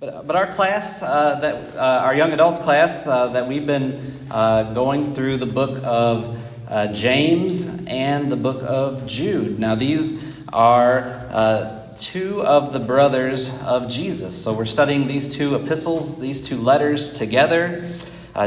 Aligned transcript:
But, 0.00 0.26
but 0.26 0.36
our 0.36 0.46
class, 0.46 1.02
uh, 1.02 1.38
that 1.40 1.76
uh, 1.76 2.04
our 2.04 2.14
young 2.14 2.32
adults 2.32 2.58
class, 2.58 3.06
uh, 3.06 3.28
that 3.28 3.46
we've 3.46 3.66
been 3.66 3.92
uh, 4.30 4.72
going 4.74 5.12
through 5.12 5.36
the 5.36 5.46
book 5.46 5.80
of 5.84 6.38
uh, 6.68 6.92
James 6.92 7.86
and 7.86 8.30
the 8.30 8.36
book 8.36 8.62
of 8.62 9.06
Jude. 9.06 9.58
Now, 9.58 9.74
these 9.74 10.44
are 10.52 11.26
uh, 11.30 11.88
two 11.96 12.42
of 12.42 12.72
the 12.72 12.80
brothers 12.80 13.62
of 13.62 13.88
Jesus. 13.88 14.42
So 14.42 14.52
we're 14.52 14.64
studying 14.64 15.06
these 15.06 15.28
two 15.28 15.54
epistles, 15.54 16.20
these 16.20 16.40
two 16.40 16.56
letters 16.56 17.14
together. 17.14 17.88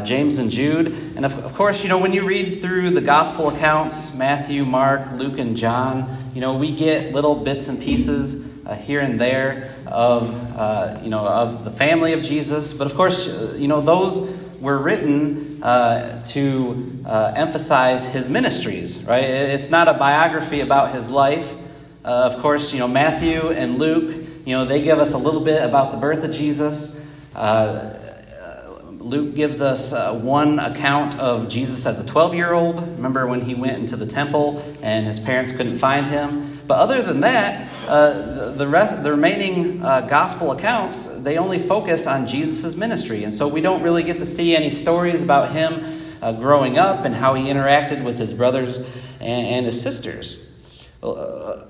James 0.03 0.37
and 0.37 0.51
Jude. 0.51 0.87
And 1.15 1.23
of, 1.23 1.45
of 1.45 1.53
course, 1.53 1.81
you 1.81 1.87
know, 1.87 1.97
when 1.97 2.11
you 2.11 2.25
read 2.25 2.61
through 2.61 2.89
the 2.89 2.99
gospel 2.99 3.47
accounts 3.47 4.13
Matthew, 4.17 4.65
Mark, 4.65 5.13
Luke, 5.13 5.39
and 5.39 5.55
John 5.55 6.17
you 6.37 6.41
know, 6.41 6.53
we 6.53 6.71
get 6.71 7.13
little 7.13 7.33
bits 7.33 7.67
and 7.67 7.81
pieces 7.81 8.46
uh, 8.67 8.75
here 8.75 8.99
and 8.99 9.19
there 9.19 9.69
of, 9.87 10.35
uh, 10.57 10.99
you 11.01 11.09
know, 11.09 11.25
of 11.25 11.63
the 11.63 11.71
family 11.71 12.11
of 12.11 12.21
Jesus. 12.21 12.73
But 12.73 12.85
of 12.87 12.95
course, 12.95 13.27
uh, 13.27 13.55
you 13.57 13.67
know, 13.67 13.79
those 13.79 14.29
were 14.59 14.77
written 14.77 15.63
uh, 15.63 16.21
to 16.25 17.01
uh, 17.05 17.33
emphasize 17.35 18.13
his 18.13 18.29
ministries, 18.29 19.05
right? 19.05 19.23
It's 19.23 19.71
not 19.71 19.87
a 19.87 19.93
biography 19.93 20.59
about 20.59 20.93
his 20.93 21.09
life. 21.09 21.55
Uh, 22.03 22.29
of 22.31 22.37
course, 22.41 22.73
you 22.73 22.79
know, 22.79 22.87
Matthew 22.87 23.51
and 23.51 23.79
Luke, 23.79 24.27
you 24.45 24.55
know, 24.55 24.65
they 24.65 24.81
give 24.81 24.99
us 24.99 25.13
a 25.13 25.17
little 25.17 25.43
bit 25.43 25.63
about 25.63 25.93
the 25.93 25.97
birth 25.97 26.23
of 26.23 26.31
Jesus. 26.31 26.97
Luke 29.07 29.35
gives 29.35 29.61
us 29.61 29.93
uh, 29.93 30.19
one 30.19 30.59
account 30.59 31.17
of 31.17 31.47
Jesus 31.47 31.85
as 31.85 31.97
a 31.97 32.05
12 32.05 32.33
year 32.33 32.51
old. 32.51 32.81
Remember 32.81 33.25
when 33.25 33.39
he 33.39 33.55
went 33.55 33.77
into 33.77 33.95
the 33.95 34.05
temple 34.05 34.61
and 34.83 35.05
his 35.05 35.17
parents 35.17 35.53
couldn't 35.53 35.77
find 35.77 36.05
him? 36.05 36.59
But 36.67 36.79
other 36.79 37.01
than 37.01 37.21
that, 37.21 37.69
uh, 37.87 38.51
the, 38.51 38.67
rest, 38.67 39.01
the 39.03 39.11
remaining 39.11 39.83
uh, 39.83 40.01
gospel 40.01 40.51
accounts, 40.51 41.21
they 41.23 41.37
only 41.37 41.57
focus 41.57 42.05
on 42.05 42.27
Jesus' 42.27 42.75
ministry. 42.75 43.23
And 43.23 43.33
so 43.33 43.47
we 43.47 43.61
don't 43.61 43.81
really 43.81 44.03
get 44.03 44.17
to 44.17 44.25
see 44.25 44.55
any 44.55 44.69
stories 44.69 45.23
about 45.23 45.51
him 45.51 46.01
uh, 46.21 46.33
growing 46.33 46.77
up 46.77 47.05
and 47.05 47.15
how 47.15 47.33
he 47.33 47.45
interacted 47.45 48.03
with 48.03 48.17
his 48.17 48.33
brothers 48.33 48.79
and, 49.21 49.47
and 49.47 49.65
his 49.65 49.81
sisters. 49.81 50.59
Uh, 51.01 51.63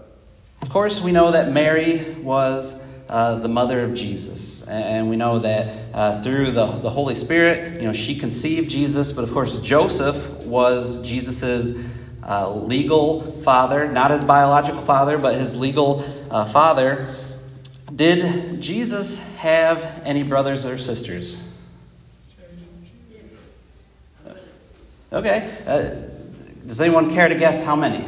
of 0.62 0.70
course, 0.70 1.04
we 1.04 1.12
know 1.12 1.32
that 1.32 1.52
Mary 1.52 2.16
was 2.22 2.84
uh, 3.10 3.36
the 3.40 3.48
mother 3.50 3.84
of 3.84 3.94
Jesus. 3.94 4.68
And 4.68 5.10
we 5.10 5.16
know 5.16 5.40
that 5.40 6.24
through 6.24 6.52
the, 6.52 6.66
the 6.66 6.90
Holy 6.90 7.16
Spirit, 7.16 7.80
you 7.80 7.88
know, 7.88 7.94
she 7.94 8.18
conceived 8.18 8.70
Jesus, 8.70 9.12
but 9.12 9.24
of 9.24 9.32
course, 9.32 9.62
Joseph 9.62 10.46
was 10.46 11.08
Jesus's 11.08 11.97
uh, 12.28 12.54
legal 12.54 13.22
father, 13.42 13.88
not 13.88 14.12
his 14.12 14.24
biological 14.24 14.82
father, 14.82 15.18
but 15.18 15.36
his 15.36 15.60
legal 15.60 16.04
uh, 16.30 16.46
father. 16.46 17.08
Did 17.94 18.62
Jesus 18.62 19.36
have 19.38 20.02
any 20.04 20.24
brothers 20.24 20.66
or 20.66 20.78
sisters? 20.78 21.44
Okay. 25.12 25.50
Uh, 25.66 26.66
does 26.68 26.82
anyone 26.82 27.10
care 27.10 27.30
to 27.30 27.36
guess 27.36 27.66
how 27.66 27.76
many? 27.76 28.06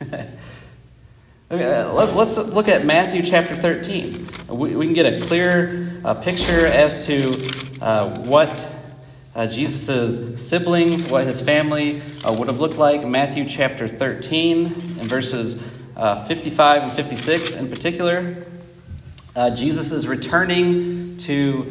Okay, 1.50 1.72
uh, 1.72 1.92
let's 1.92 2.38
look 2.52 2.68
at 2.68 2.86
Matthew 2.86 3.22
chapter 3.22 3.54
13. 3.54 4.26
We, 4.48 4.74
we 4.74 4.86
can 4.86 4.94
get 4.94 5.12
a 5.12 5.20
clear 5.24 6.00
uh, 6.02 6.14
picture 6.14 6.66
as 6.66 7.06
to 7.06 7.84
uh, 7.84 8.08
what 8.20 8.73
uh, 9.34 9.46
Jesus' 9.46 10.46
siblings, 10.46 11.10
what 11.10 11.26
his 11.26 11.40
family 11.40 12.00
uh, 12.24 12.32
would 12.32 12.48
have 12.48 12.60
looked 12.60 12.78
like. 12.78 13.06
Matthew 13.06 13.48
chapter 13.48 13.88
13, 13.88 14.66
and 14.66 15.02
verses 15.02 15.78
uh, 15.96 16.24
55 16.24 16.82
and 16.84 16.92
56 16.92 17.60
in 17.60 17.68
particular. 17.68 18.36
Jesus 19.56 19.90
is 19.90 20.06
returning 20.06 21.16
to 21.16 21.66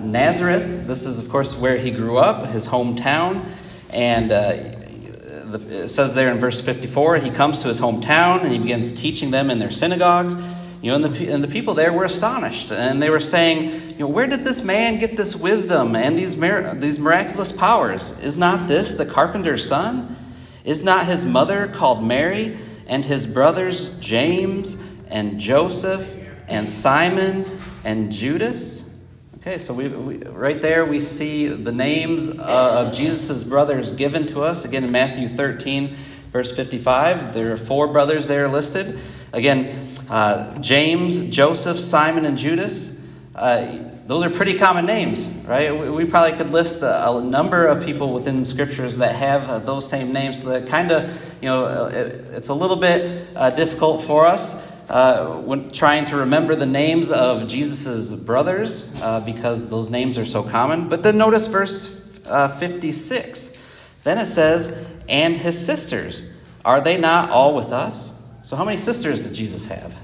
Nazareth. 0.00 0.86
This 0.86 1.04
is, 1.04 1.18
of 1.18 1.30
course, 1.30 1.54
where 1.58 1.76
he 1.76 1.90
grew 1.90 2.16
up, 2.16 2.46
his 2.46 2.66
hometown. 2.66 3.46
And 3.92 4.30
the, 4.30 5.84
it 5.84 5.88
says 5.88 6.14
there 6.14 6.30
in 6.30 6.38
verse 6.38 6.60
54 6.60 7.18
he 7.18 7.30
comes 7.30 7.62
to 7.62 7.68
his 7.68 7.80
hometown 7.80 8.42
and 8.42 8.52
he 8.52 8.58
begins 8.58 8.94
teaching 8.94 9.30
them 9.30 9.50
in 9.50 9.58
their 9.58 9.70
synagogues. 9.70 10.34
You 10.82 10.90
know, 10.90 10.96
and 10.96 11.04
the, 11.04 11.32
and 11.32 11.42
the 11.42 11.48
people 11.48 11.74
there 11.74 11.92
were 11.92 12.04
astonished, 12.04 12.70
and 12.70 13.02
they 13.02 13.10
were 13.10 13.18
saying, 13.18 13.85
you 13.96 14.04
know, 14.04 14.08
where 14.08 14.26
did 14.26 14.40
this 14.40 14.62
man 14.62 14.98
get 14.98 15.16
this 15.16 15.34
wisdom 15.34 15.96
and 15.96 16.18
these, 16.18 16.38
these 16.38 16.98
miraculous 16.98 17.50
powers? 17.50 18.18
Is 18.20 18.36
not 18.36 18.68
this 18.68 18.98
the 18.98 19.06
carpenter's 19.06 19.66
son? 19.66 20.16
Is 20.64 20.84
not 20.84 21.06
his 21.06 21.24
mother 21.24 21.68
called 21.68 22.04
Mary, 22.04 22.58
and 22.86 23.04
his 23.04 23.26
brothers 23.26 23.98
James 23.98 24.84
and 25.08 25.40
Joseph 25.40 26.14
and 26.46 26.68
Simon 26.68 27.46
and 27.84 28.12
Judas? 28.12 29.00
Okay, 29.38 29.56
so 29.56 29.72
we, 29.72 29.88
we, 29.88 30.16
right 30.18 30.60
there 30.60 30.84
we 30.84 31.00
see 31.00 31.46
the 31.46 31.72
names 31.72 32.38
uh, 32.38 32.84
of 32.86 32.92
Jesus' 32.92 33.44
brothers 33.44 33.92
given 33.92 34.26
to 34.26 34.42
us. 34.42 34.64
Again, 34.66 34.84
in 34.84 34.92
Matthew 34.92 35.28
13, 35.28 35.94
verse 36.32 36.54
55, 36.54 37.32
there 37.32 37.52
are 37.52 37.56
four 37.56 37.88
brothers 37.88 38.28
there 38.28 38.46
listed. 38.48 38.98
Again, 39.32 39.88
uh, 40.10 40.58
James, 40.58 41.30
Joseph, 41.30 41.78
Simon, 41.78 42.26
and 42.26 42.36
Judas. 42.36 42.95
Uh, 43.36 43.86
those 44.06 44.24
are 44.24 44.30
pretty 44.30 44.56
common 44.56 44.86
names, 44.86 45.26
right? 45.46 45.70
We, 45.78 45.90
we 45.90 46.04
probably 46.06 46.38
could 46.38 46.50
list 46.50 46.82
a, 46.82 47.10
a, 47.10 47.20
number 47.20 47.66
of 47.66 47.84
people 47.84 48.14
within 48.14 48.42
scriptures 48.46 48.96
that 48.96 49.14
have 49.14 49.46
uh, 49.50 49.58
those 49.58 49.86
same 49.86 50.10
names. 50.10 50.42
So 50.42 50.48
that 50.48 50.68
kind 50.68 50.90
of, 50.90 51.04
you 51.42 51.48
know, 51.50 51.66
uh, 51.66 51.90
it, 51.92 52.06
it's 52.32 52.48
a 52.48 52.54
little 52.54 52.76
bit 52.76 53.28
uh, 53.36 53.50
difficult 53.50 54.02
for 54.02 54.24
us 54.24 54.72
uh, 54.88 55.36
when 55.44 55.70
trying 55.70 56.06
to 56.06 56.16
remember 56.16 56.56
the 56.56 56.64
names 56.64 57.10
of 57.10 57.46
Jesus's 57.46 58.24
brothers 58.24 58.98
because 59.26 59.68
those 59.68 59.90
names 59.90 60.18
are 60.18 60.24
so 60.24 60.42
common. 60.42 60.88
But 60.88 61.02
then 61.02 61.18
notice 61.18 61.46
verse 61.46 62.18
uh, 62.26 62.48
56. 62.48 63.62
Then 64.02 64.16
it 64.16 64.26
says, 64.26 64.88
and 65.10 65.36
his 65.36 65.62
sisters. 65.62 66.32
Are 66.64 66.80
they 66.80 66.98
not 66.98 67.30
all 67.30 67.54
with 67.54 67.70
us? 67.72 68.18
So, 68.42 68.56
how 68.56 68.64
many 68.64 68.76
sisters 68.76 69.28
did 69.28 69.36
Jesus 69.36 69.68
have? 69.68 69.96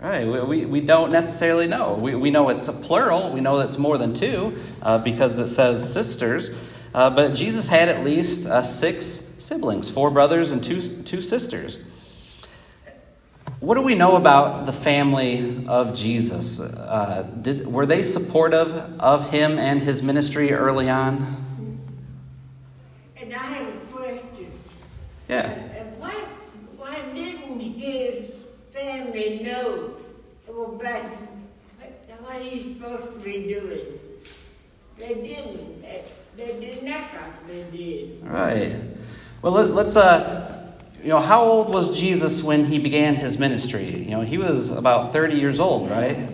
Right, 0.00 0.26
we, 0.26 0.40
we, 0.42 0.64
we 0.66 0.80
don't 0.82 1.10
necessarily 1.10 1.66
know. 1.66 1.94
We, 1.94 2.14
we 2.14 2.30
know 2.30 2.50
it's 2.50 2.68
a 2.68 2.72
plural, 2.72 3.32
we 3.32 3.40
know 3.40 3.60
it's 3.60 3.78
more 3.78 3.96
than 3.96 4.12
two 4.12 4.58
uh, 4.82 4.98
because 4.98 5.38
it 5.38 5.48
says 5.48 5.90
sisters. 5.92 6.54
Uh, 6.94 7.08
but 7.10 7.34
Jesus 7.34 7.66
had 7.66 7.88
at 7.88 8.04
least 8.04 8.46
uh, 8.46 8.62
six 8.62 9.06
siblings 9.06 9.88
four 9.90 10.10
brothers 10.10 10.52
and 10.52 10.62
two, 10.62 11.02
two 11.02 11.22
sisters. 11.22 11.86
What 13.60 13.76
do 13.76 13.82
we 13.82 13.94
know 13.94 14.16
about 14.16 14.66
the 14.66 14.72
family 14.72 15.66
of 15.66 15.94
Jesus? 15.94 16.60
Uh, 16.60 17.22
did, 17.40 17.66
were 17.66 17.86
they 17.86 18.02
supportive 18.02 18.74
of 19.00 19.30
him 19.30 19.58
and 19.58 19.80
his 19.80 20.02
ministry 20.02 20.52
early 20.52 20.90
on? 20.90 21.26
And 23.16 23.32
I 23.32 23.38
have 23.38 23.68
a 23.68 23.78
question. 23.86 24.52
Yeah. 25.26 25.48
Why, 25.98 26.12
why 26.76 27.00
didn't 27.14 27.60
his 27.60 28.44
family 29.16 29.42
know 29.42 29.94
about 30.38 31.04
what 32.20 32.42
he's 32.42 32.76
supposed 32.76 33.12
to 33.12 33.18
be 33.24 33.44
doing? 33.44 33.98
They 34.98 35.14
didn't. 35.14 35.82
They 36.36 36.60
didn't 36.60 36.88
act 36.88 37.14
like 37.14 37.48
they 37.48 37.64
did. 37.76 38.22
Right. 38.22 38.74
Well, 39.40 39.52
let, 39.52 39.86
us 39.86 39.96
uh, 39.96 40.74
you 41.02 41.08
know, 41.08 41.20
how 41.20 41.42
old 41.42 41.72
was 41.72 41.98
Jesus 41.98 42.42
when 42.42 42.64
he 42.66 42.78
began 42.78 43.14
his 43.14 43.38
ministry? 43.38 43.88
You 43.88 44.10
know, 44.10 44.20
he 44.20 44.36
was 44.36 44.76
about 44.76 45.12
30 45.12 45.36
years 45.36 45.60
old, 45.60 45.90
right? 45.90 46.28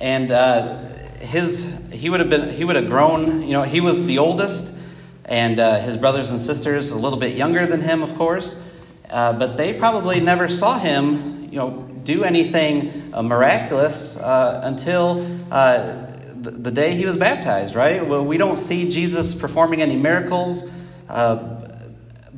And 0.00 0.30
uh, 0.30 0.84
his, 1.18 1.90
he 1.92 2.08
would 2.08 2.20
have 2.20 2.30
been, 2.30 2.50
he 2.50 2.64
would 2.64 2.76
have 2.76 2.88
grown, 2.88 3.42
you 3.42 3.52
know, 3.52 3.62
he 3.62 3.80
was 3.80 4.06
the 4.06 4.18
oldest, 4.18 4.78
and 5.26 5.58
uh, 5.58 5.80
his 5.80 5.96
brothers 5.96 6.30
and 6.30 6.40
sisters 6.40 6.92
a 6.92 6.98
little 6.98 7.18
bit 7.18 7.36
younger 7.36 7.66
than 7.66 7.80
him, 7.80 8.02
of 8.02 8.14
course. 8.14 8.62
Uh, 9.10 9.32
but 9.32 9.56
they 9.56 9.74
probably 9.74 10.20
never 10.20 10.48
saw 10.48 10.78
him, 10.78 11.48
you 11.50 11.58
know, 11.58 11.85
do 12.06 12.24
anything 12.24 13.12
uh, 13.12 13.22
miraculous 13.22 14.18
uh, 14.18 14.60
until 14.64 15.26
uh, 15.50 16.06
the, 16.36 16.70
day 16.70 16.94
he 16.94 17.04
was 17.04 17.16
baptized, 17.16 17.74
right? 17.74 18.06
Well, 18.06 18.24
we 18.24 18.36
don't 18.36 18.56
see 18.56 18.88
Jesus 18.88 19.38
performing 19.38 19.82
any 19.82 19.96
miracles 19.96 20.70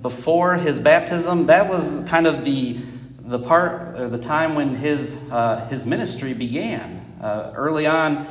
before 0.02 0.54
his 0.54 0.78
baptism, 0.78 1.46
that 1.46 1.68
was 1.68 2.06
kind 2.08 2.26
of 2.26 2.44
the, 2.44 2.78
the 3.20 3.38
part 3.38 3.98
or 3.98 4.08
the 4.08 4.18
time 4.18 4.54
when 4.54 4.74
his, 4.74 5.30
uh, 5.30 5.66
his 5.68 5.84
ministry 5.84 6.34
began 6.34 7.04
uh, 7.20 7.52
early 7.54 7.86
on. 7.86 8.26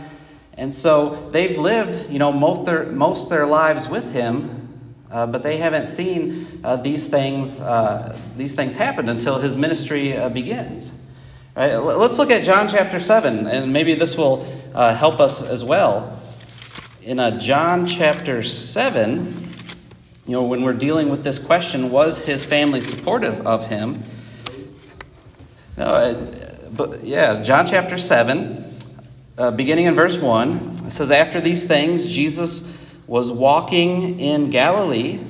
And 0.54 0.74
so 0.74 1.30
they've 1.31 1.57
lived, 1.57 2.10
you 2.10 2.19
know, 2.19 2.31
most 2.31 2.66
their, 2.66 2.86
most 2.86 3.30
their 3.30 3.45
lives 3.45 3.89
with 3.89 4.13
him, 4.13 4.94
uh, 5.12 5.28
but 5.28 5.44
they 5.44 5.57
haven't 5.57 5.88
seen 5.88 6.48
these 6.84 7.07
things 7.07 7.60
these 8.36 8.56
things 8.56 8.75
happen 8.75 9.07
until 9.10 9.39
his 9.39 9.56
ministry 9.56 10.16
begins. 10.34 11.06
Right? 11.57 11.75
Let's 11.75 12.19
look 12.19 12.30
at 12.30 12.45
John 12.45 12.69
chapter 12.69 13.00
seven, 13.00 13.48
and 13.48 13.74
maybe 13.74 13.95
this 13.95 14.15
will 14.15 14.45
help 14.74 15.19
us 15.19 15.42
as 15.50 15.63
well. 15.63 16.18
In 17.01 17.18
John 17.39 17.88
chapter 17.88 18.44
seven. 18.44 19.44
You 20.27 20.33
know, 20.33 20.44
when 20.44 20.63
we're 20.63 20.74
dealing 20.74 21.07
with 21.07 21.24
this 21.24 21.39
question, 21.39 21.89
was 21.89 22.25
his 22.25 22.44
family 22.44 22.81
supportive 22.81 23.48
of 23.48 23.69
him? 23.69 24.04
No, 25.77 26.15
but 26.75 27.06
yeah, 27.06 27.42
John 27.44 27.65
chapter 27.65 27.98
7, 27.98 28.65
uh, 29.38 29.51
beginning 29.51 29.86
in 29.86 29.95
verse 29.95 30.21
1, 30.21 30.57
it 30.86 30.92
says, 30.92 31.12
After 31.12 31.39
these 31.39 31.65
things, 31.65 32.13
Jesus 32.13 32.77
was 33.07 33.31
walking 33.31 34.19
in 34.19 34.50
Galilee, 34.50 35.21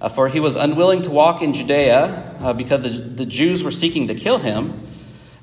uh, 0.00 0.08
for 0.08 0.28
he 0.28 0.40
was 0.40 0.56
unwilling 0.56 1.02
to 1.02 1.10
walk 1.10 1.42
in 1.42 1.52
Judea 1.52 2.36
uh, 2.40 2.54
because 2.54 2.82
the, 2.82 3.24
the 3.24 3.26
Jews 3.26 3.62
were 3.62 3.70
seeking 3.70 4.08
to 4.08 4.14
kill 4.14 4.38
him. 4.38 4.87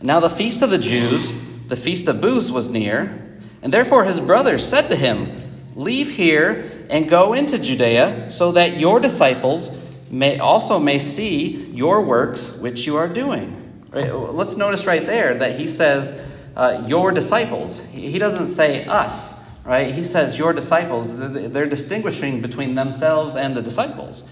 Now 0.05 0.19
the 0.19 0.29
feast 0.29 0.61
of 0.61 0.69
the 0.69 0.77
Jews, 0.77 1.31
the 1.67 1.75
feast 1.75 2.07
of 2.07 2.21
booths, 2.21 2.51
was 2.51 2.69
near, 2.69 3.39
and 3.63 3.73
therefore 3.73 4.03
his 4.03 4.19
brothers 4.19 4.63
said 4.63 4.87
to 4.89 4.95
him, 4.95 5.31
Leave 5.75 6.11
here 6.11 6.85
and 6.91 7.09
go 7.09 7.33
into 7.33 7.57
Judea, 7.57 8.29
so 8.29 8.51
that 8.51 8.77
your 8.77 8.99
disciples 8.99 9.81
may 10.11 10.37
also 10.37 10.77
may 10.77 10.99
see 10.99 11.65
your 11.71 12.03
works 12.03 12.59
which 12.61 12.85
you 12.85 12.95
are 12.97 13.07
doing. 13.07 13.83
Let's 13.91 14.57
notice 14.57 14.85
right 14.85 15.03
there 15.03 15.33
that 15.39 15.59
he 15.59 15.67
says, 15.67 16.21
uh, 16.55 16.83
your 16.87 17.11
disciples. 17.11 17.87
He 17.87 18.19
doesn't 18.19 18.47
say 18.47 18.85
us, 18.85 19.43
right? 19.65 19.91
He 19.91 20.03
says 20.03 20.37
your 20.37 20.53
disciples. 20.53 21.17
They're 21.17 21.65
distinguishing 21.65 22.41
between 22.41 22.75
themselves 22.75 23.35
and 23.35 23.57
the 23.57 23.61
disciples. 23.61 24.31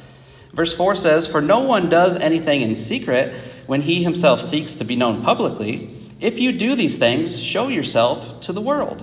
Verse 0.53 0.75
4 0.75 0.93
says, 0.93 1.25
For 1.25 1.41
no 1.41 1.61
one 1.61 1.89
does 1.89 2.15
anything 2.15 2.61
in 2.61 2.75
secret 2.75 3.33
when 3.73 3.81
he 3.81 4.03
himself 4.03 4.39
seeks 4.39 4.75
to 4.75 4.83
be 4.83 4.95
known 4.95 5.23
publicly. 5.23 5.89
If 6.19 6.37
you 6.37 6.51
do 6.51 6.75
these 6.75 6.99
things, 6.99 7.41
show 7.41 7.69
yourself 7.69 8.39
to 8.41 8.53
the 8.53 8.61
world. 8.61 9.01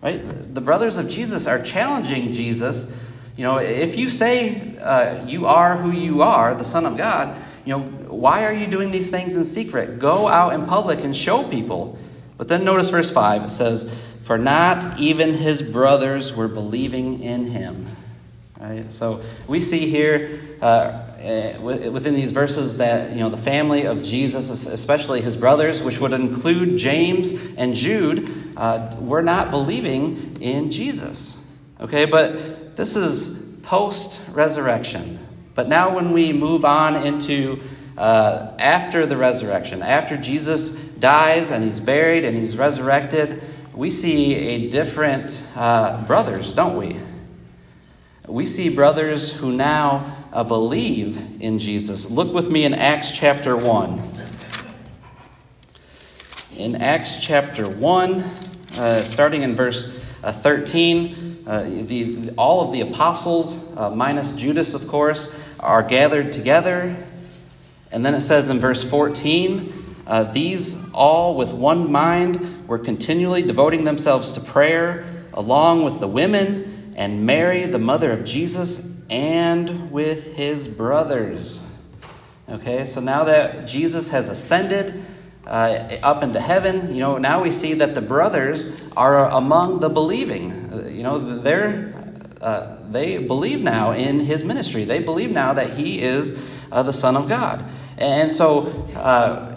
Right? 0.00 0.22
The 0.54 0.60
brothers 0.60 0.96
of 0.96 1.08
Jesus 1.08 1.48
are 1.48 1.60
challenging 1.60 2.32
Jesus. 2.32 2.96
You 3.36 3.42
know, 3.42 3.56
if 3.56 3.96
you 3.96 4.08
say 4.08 4.78
uh, 4.78 5.26
you 5.26 5.46
are 5.46 5.76
who 5.76 5.90
you 5.90 6.22
are, 6.22 6.54
the 6.54 6.62
Son 6.62 6.86
of 6.86 6.96
God, 6.96 7.36
you 7.64 7.76
know, 7.76 7.82
why 7.82 8.44
are 8.44 8.52
you 8.52 8.68
doing 8.68 8.92
these 8.92 9.10
things 9.10 9.36
in 9.36 9.44
secret? 9.44 9.98
Go 9.98 10.28
out 10.28 10.52
in 10.52 10.66
public 10.66 11.00
and 11.00 11.16
show 11.16 11.42
people. 11.42 11.98
But 12.38 12.46
then 12.46 12.62
notice 12.62 12.90
verse 12.90 13.10
5. 13.10 13.46
It 13.46 13.50
says, 13.50 13.92
For 14.22 14.38
not 14.38 15.00
even 15.00 15.34
his 15.34 15.62
brothers 15.62 16.36
were 16.36 16.46
believing 16.46 17.24
in 17.24 17.46
him. 17.46 17.88
Right? 18.60 18.88
So 18.88 19.20
we 19.48 19.58
see 19.58 19.88
here 19.88 20.38
uh, 20.60 21.11
within 21.60 22.14
these 22.14 22.32
verses 22.32 22.78
that 22.78 23.12
you 23.12 23.20
know 23.20 23.28
the 23.28 23.36
family 23.36 23.84
of 23.84 24.02
Jesus, 24.02 24.66
especially 24.66 25.20
his 25.20 25.36
brothers, 25.36 25.82
which 25.82 26.00
would 26.00 26.12
include 26.12 26.76
James 26.76 27.54
and 27.54 27.74
Jude, 27.74 28.28
uh, 28.56 28.94
were 29.00 29.22
not 29.22 29.50
believing 29.50 30.40
in 30.40 30.70
Jesus. 30.70 31.38
Okay, 31.80 32.06
but 32.06 32.76
this 32.76 32.96
is 32.96 33.60
post 33.62 34.34
resurrection. 34.34 35.18
But 35.54 35.68
now, 35.68 35.94
when 35.94 36.12
we 36.12 36.32
move 36.32 36.64
on 36.64 36.96
into 36.96 37.60
uh, 37.96 38.52
after 38.58 39.06
the 39.06 39.16
resurrection, 39.16 39.82
after 39.82 40.16
Jesus 40.16 40.94
dies 40.94 41.50
and 41.50 41.62
he's 41.62 41.78
buried 41.78 42.24
and 42.24 42.36
he's 42.36 42.56
resurrected, 42.56 43.42
we 43.74 43.90
see 43.90 44.34
a 44.34 44.70
different 44.70 45.46
uh, 45.56 46.02
brothers, 46.04 46.54
don't 46.54 46.76
we? 46.76 46.96
We 48.26 48.46
see 48.46 48.74
brothers 48.74 49.38
who 49.38 49.52
now 49.52 50.21
uh, 50.32 50.42
believe 50.44 51.40
in 51.40 51.58
Jesus. 51.58 52.10
Look 52.10 52.32
with 52.32 52.50
me 52.50 52.64
in 52.64 52.74
Acts 52.74 53.16
chapter 53.16 53.56
1. 53.56 54.02
In 56.56 56.76
Acts 56.76 57.22
chapter 57.24 57.68
1, 57.68 58.12
uh, 58.12 59.02
starting 59.02 59.42
in 59.42 59.54
verse 59.54 60.02
uh, 60.22 60.32
13, 60.32 61.44
uh, 61.46 61.62
the, 61.64 62.30
all 62.38 62.66
of 62.66 62.72
the 62.72 62.80
apostles, 62.80 63.76
uh, 63.76 63.90
minus 63.90 64.32
Judas, 64.32 64.74
of 64.74 64.88
course, 64.88 65.38
are 65.60 65.82
gathered 65.82 66.32
together. 66.32 66.96
And 67.90 68.06
then 68.06 68.14
it 68.14 68.20
says 68.20 68.48
in 68.48 68.58
verse 68.58 68.88
14, 68.88 69.72
uh, 70.06 70.24
these 70.24 70.90
all, 70.92 71.36
with 71.36 71.52
one 71.52 71.92
mind, 71.92 72.68
were 72.68 72.78
continually 72.78 73.42
devoting 73.42 73.84
themselves 73.84 74.32
to 74.32 74.40
prayer, 74.40 75.04
along 75.34 75.84
with 75.84 76.00
the 76.00 76.08
women 76.08 76.94
and 76.96 77.26
Mary, 77.26 77.66
the 77.66 77.78
mother 77.78 78.12
of 78.12 78.24
Jesus, 78.24 78.91
and 79.10 79.90
with 79.90 80.36
his 80.36 80.68
brothers. 80.68 81.68
Okay, 82.48 82.84
so 82.84 83.00
now 83.00 83.24
that 83.24 83.66
Jesus 83.66 84.10
has 84.10 84.28
ascended 84.28 85.02
uh, 85.46 85.98
up 86.02 86.22
into 86.22 86.40
heaven, 86.40 86.94
you 86.94 87.00
know, 87.00 87.18
now 87.18 87.42
we 87.42 87.50
see 87.50 87.74
that 87.74 87.94
the 87.94 88.02
brothers 88.02 88.92
are 88.96 89.30
among 89.30 89.80
the 89.80 89.88
believing. 89.88 90.50
Uh, 90.50 90.88
you 90.88 91.02
know, 91.02 91.40
they're, 91.40 91.94
uh, 92.40 92.76
they 92.90 93.18
believe 93.18 93.60
now 93.60 93.92
in 93.92 94.20
his 94.20 94.44
ministry. 94.44 94.84
They 94.84 94.98
believe 95.00 95.30
now 95.30 95.54
that 95.54 95.70
he 95.70 96.02
is 96.02 96.52
uh, 96.70 96.82
the 96.82 96.92
Son 96.92 97.16
of 97.16 97.28
God. 97.28 97.64
And 97.98 98.30
so, 98.30 98.66
uh, 98.96 99.54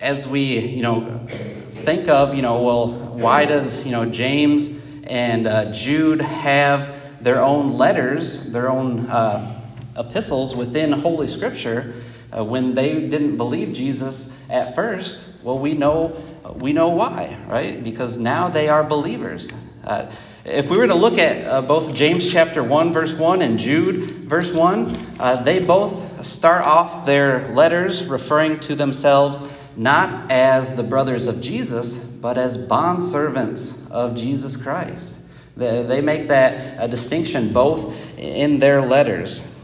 as 0.00 0.28
we, 0.28 0.58
you 0.58 0.82
know, 0.82 1.18
think 1.28 2.08
of, 2.08 2.34
you 2.34 2.42
know, 2.42 2.62
well, 2.62 2.88
why 2.88 3.46
does, 3.46 3.84
you 3.86 3.92
know, 3.92 4.04
James 4.04 4.78
and 5.04 5.46
uh, 5.46 5.72
Jude 5.72 6.20
have 6.20 6.97
their 7.20 7.42
own 7.42 7.72
letters, 7.72 8.52
their 8.52 8.68
own 8.68 9.06
uh, 9.06 9.60
epistles 9.96 10.54
within 10.54 10.92
Holy 10.92 11.28
Scripture 11.28 11.94
uh, 12.36 12.44
when 12.44 12.74
they 12.74 13.08
didn't 13.08 13.36
believe 13.36 13.74
Jesus 13.74 14.38
at 14.50 14.74
first? 14.74 15.42
Well, 15.44 15.58
we 15.58 15.74
know 15.74 16.16
we 16.54 16.72
know 16.72 16.88
why, 16.88 17.36
right? 17.46 17.82
Because 17.82 18.18
now 18.18 18.48
they 18.48 18.68
are 18.68 18.82
believers. 18.82 19.52
Uh, 19.84 20.10
if 20.44 20.70
we 20.70 20.78
were 20.78 20.86
to 20.86 20.94
look 20.94 21.18
at 21.18 21.46
uh, 21.46 21.60
both 21.60 21.94
James 21.94 22.32
chapter 22.32 22.62
1, 22.62 22.92
verse 22.92 23.18
1, 23.18 23.42
and 23.42 23.58
Jude, 23.58 24.04
verse 24.04 24.52
1, 24.52 24.96
uh, 25.20 25.42
they 25.42 25.58
both 25.58 26.24
start 26.24 26.64
off 26.64 27.04
their 27.04 27.48
letters 27.48 28.08
referring 28.08 28.58
to 28.60 28.74
themselves 28.74 29.54
not 29.76 30.30
as 30.30 30.76
the 30.76 30.82
brothers 30.82 31.26
of 31.26 31.40
Jesus, 31.40 32.04
but 32.04 32.38
as 32.38 32.66
bondservants 32.66 33.90
of 33.90 34.16
Jesus 34.16 34.60
Christ. 34.60 35.27
They 35.58 36.00
make 36.00 36.28
that 36.28 36.76
a 36.78 36.86
distinction 36.86 37.52
both 37.52 38.16
in 38.16 38.60
their 38.60 38.80
letters. 38.80 39.54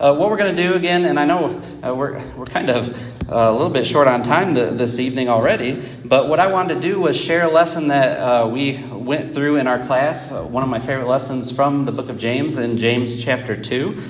Uh, 0.00 0.16
what 0.16 0.28
we're 0.28 0.36
going 0.36 0.56
to 0.56 0.62
do 0.62 0.74
again, 0.74 1.04
and 1.04 1.20
I 1.20 1.24
know 1.24 1.60
uh, 1.84 1.94
we're, 1.94 2.20
we're 2.34 2.46
kind 2.46 2.70
of 2.70 2.90
uh, 3.30 3.36
a 3.36 3.52
little 3.52 3.70
bit 3.70 3.86
short 3.86 4.08
on 4.08 4.22
time 4.22 4.54
th- 4.54 4.72
this 4.72 4.98
evening 4.98 5.28
already, 5.28 5.80
but 6.04 6.28
what 6.28 6.40
I 6.40 6.48
wanted 6.48 6.74
to 6.74 6.80
do 6.80 7.00
was 7.00 7.20
share 7.20 7.44
a 7.44 7.48
lesson 7.48 7.88
that 7.88 8.18
uh, 8.18 8.48
we 8.48 8.82
went 8.90 9.32
through 9.34 9.56
in 9.56 9.68
our 9.68 9.78
class, 9.78 10.32
uh, 10.32 10.42
one 10.42 10.64
of 10.64 10.68
my 10.68 10.80
favorite 10.80 11.06
lessons 11.06 11.54
from 11.54 11.84
the 11.84 11.92
book 11.92 12.08
of 12.08 12.18
James 12.18 12.56
in 12.56 12.76
James 12.76 13.22
chapter 13.22 13.54
2. 13.54 14.02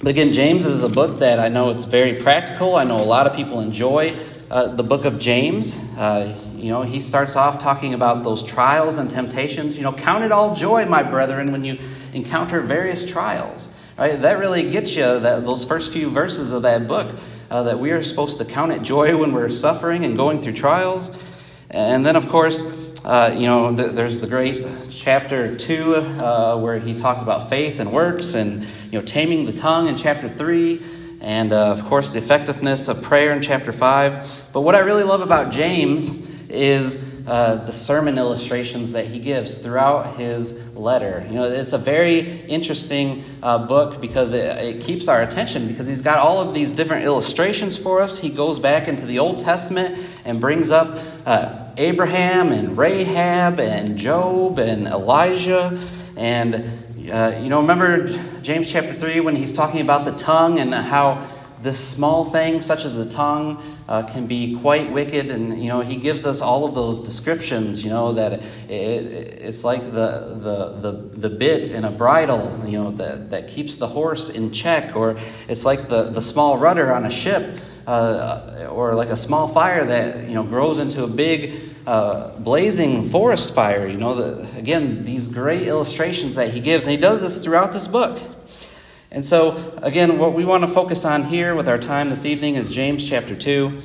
But 0.00 0.08
again, 0.08 0.32
James 0.32 0.64
is 0.64 0.84
a 0.84 0.88
book 0.88 1.18
that 1.20 1.40
I 1.40 1.48
know 1.48 1.70
it's 1.70 1.86
very 1.86 2.14
practical. 2.14 2.76
I 2.76 2.84
know 2.84 2.98
a 2.98 3.02
lot 3.02 3.26
of 3.26 3.34
people 3.34 3.60
enjoy 3.60 4.14
uh, 4.48 4.68
the 4.68 4.84
book 4.84 5.06
of 5.06 5.18
James. 5.18 5.96
You 6.58 6.70
know, 6.70 6.82
he 6.82 7.00
starts 7.00 7.36
off 7.36 7.58
talking 7.58 7.94
about 7.94 8.24
those 8.24 8.42
trials 8.42 8.98
and 8.98 9.10
temptations. 9.10 9.76
You 9.76 9.84
know, 9.84 9.92
count 9.92 10.24
it 10.24 10.32
all 10.32 10.54
joy, 10.54 10.86
my 10.86 11.02
brethren, 11.02 11.52
when 11.52 11.64
you 11.64 11.78
encounter 12.12 12.60
various 12.60 13.10
trials. 13.10 13.74
Right? 13.96 14.20
That 14.20 14.38
really 14.38 14.70
gets 14.70 14.96
you 14.96 15.20
that, 15.20 15.44
those 15.44 15.64
first 15.64 15.92
few 15.92 16.10
verses 16.10 16.52
of 16.52 16.62
that 16.62 16.86
book. 16.86 17.14
Uh, 17.50 17.62
that 17.62 17.78
we 17.78 17.92
are 17.92 18.02
supposed 18.02 18.36
to 18.38 18.44
count 18.44 18.72
it 18.72 18.82
joy 18.82 19.16
when 19.16 19.32
we're 19.32 19.48
suffering 19.48 20.04
and 20.04 20.18
going 20.18 20.42
through 20.42 20.52
trials. 20.52 21.24
And 21.70 22.04
then, 22.04 22.14
of 22.14 22.28
course, 22.28 23.04
uh, 23.06 23.34
you 23.34 23.46
know, 23.46 23.74
th- 23.74 23.92
there's 23.92 24.20
the 24.20 24.26
great 24.26 24.66
chapter 24.90 25.56
two 25.56 25.94
uh, 25.94 26.58
where 26.58 26.78
he 26.78 26.94
talks 26.94 27.22
about 27.22 27.48
faith 27.48 27.80
and 27.80 27.90
works 27.90 28.34
and 28.34 28.66
you 28.90 28.98
know, 28.98 29.04
taming 29.04 29.44
the 29.44 29.52
tongue 29.52 29.86
in 29.86 29.96
chapter 29.96 30.30
3, 30.30 30.80
and 31.20 31.52
uh, 31.52 31.72
of 31.72 31.84
course, 31.84 32.10
the 32.10 32.18
effectiveness 32.18 32.88
of 32.88 33.02
prayer 33.02 33.32
in 33.32 33.42
chapter 33.42 33.70
5. 33.70 34.48
But 34.52 34.62
what 34.62 34.74
I 34.74 34.78
really 34.78 35.02
love 35.02 35.20
about 35.20 35.52
James 35.52 36.27
is 36.48 37.26
uh, 37.28 37.56
the 37.66 37.72
sermon 37.72 38.16
illustrations 38.18 38.92
that 38.92 39.06
he 39.06 39.18
gives 39.18 39.58
throughout 39.58 40.16
his 40.16 40.74
letter. 40.74 41.24
You 41.28 41.34
know, 41.34 41.44
it's 41.44 41.72
a 41.72 41.78
very 41.78 42.40
interesting 42.46 43.24
uh, 43.42 43.66
book 43.66 44.00
because 44.00 44.32
it, 44.32 44.44
it, 44.58 44.82
keeps 44.82 45.08
our 45.08 45.22
attention 45.22 45.68
because 45.68 45.86
he's 45.86 46.00
got 46.00 46.18
all 46.18 46.40
of 46.40 46.54
these 46.54 46.72
different 46.72 47.04
illustrations 47.04 47.76
for 47.76 48.00
us. 48.00 48.18
He 48.18 48.30
goes 48.30 48.58
back 48.58 48.88
into 48.88 49.04
the 49.04 49.18
Old 49.18 49.40
Testament 49.40 49.98
and 50.24 50.40
brings 50.40 50.70
up 50.70 50.98
uh, 51.26 51.70
Abraham 51.76 52.52
and 52.52 52.78
Rahab 52.78 53.60
and 53.60 53.98
Job 53.98 54.58
and 54.58 54.86
Elijah 54.86 55.78
and 56.16 56.78
uh, 57.10 57.38
you 57.40 57.48
know, 57.48 57.60
remember 57.60 58.06
James 58.42 58.70
chapter 58.70 58.92
3 58.92 59.20
when 59.20 59.34
he's 59.34 59.52
talking 59.52 59.80
about 59.80 60.04
the 60.04 60.12
tongue 60.12 60.58
and 60.58 60.74
how 60.74 61.26
this 61.62 61.78
small 61.78 62.24
thing, 62.24 62.60
such 62.60 62.84
as 62.84 62.94
the 62.96 63.08
tongue, 63.08 63.62
uh, 63.88 64.02
can 64.04 64.26
be 64.26 64.58
quite 64.60 64.92
wicked. 64.92 65.30
And, 65.30 65.62
you 65.62 65.68
know, 65.68 65.80
he 65.80 65.96
gives 65.96 66.26
us 66.26 66.40
all 66.40 66.64
of 66.64 66.74
those 66.74 67.00
descriptions, 67.00 67.84
you 67.84 67.90
know, 67.90 68.12
that 68.12 68.32
it, 68.32 68.70
it, 68.70 69.42
it's 69.42 69.64
like 69.64 69.82
the, 69.82 70.38
the, 70.40 70.90
the, 70.90 71.28
the 71.28 71.30
bit 71.30 71.70
in 71.70 71.84
a 71.84 71.90
bridle, 71.90 72.64
you 72.66 72.78
know, 72.78 72.90
that, 72.92 73.30
that 73.30 73.48
keeps 73.48 73.76
the 73.76 73.86
horse 73.86 74.30
in 74.30 74.52
check, 74.52 74.94
or 74.94 75.16
it's 75.48 75.64
like 75.64 75.88
the, 75.88 76.04
the 76.04 76.22
small 76.22 76.58
rudder 76.58 76.92
on 76.92 77.04
a 77.04 77.10
ship. 77.10 77.60
Uh, 77.86 78.68
or 78.70 78.94
like 78.94 79.08
a 79.08 79.16
small 79.16 79.48
fire 79.48 79.82
that 79.82 80.28
you 80.28 80.34
know 80.34 80.42
grows 80.42 80.78
into 80.78 81.04
a 81.04 81.06
big 81.06 81.54
uh, 81.86 82.36
blazing 82.40 83.02
forest 83.02 83.54
fire. 83.54 83.86
You 83.86 83.96
know, 83.96 84.14
the, 84.14 84.58
again, 84.58 85.00
these 85.00 85.26
great 85.26 85.62
illustrations 85.62 86.34
that 86.34 86.52
he 86.52 86.60
gives, 86.60 86.84
and 86.84 86.90
he 86.90 87.00
does 87.00 87.22
this 87.22 87.42
throughout 87.42 87.72
this 87.72 87.88
book. 87.88 88.20
And 89.10 89.24
so, 89.24 89.72
again, 89.82 90.18
what 90.18 90.34
we 90.34 90.44
want 90.44 90.64
to 90.64 90.68
focus 90.68 91.06
on 91.06 91.22
here 91.22 91.54
with 91.54 91.66
our 91.66 91.78
time 91.78 92.10
this 92.10 92.26
evening 92.26 92.56
is 92.56 92.70
James 92.70 93.08
chapter 93.08 93.34
2, 93.34 93.80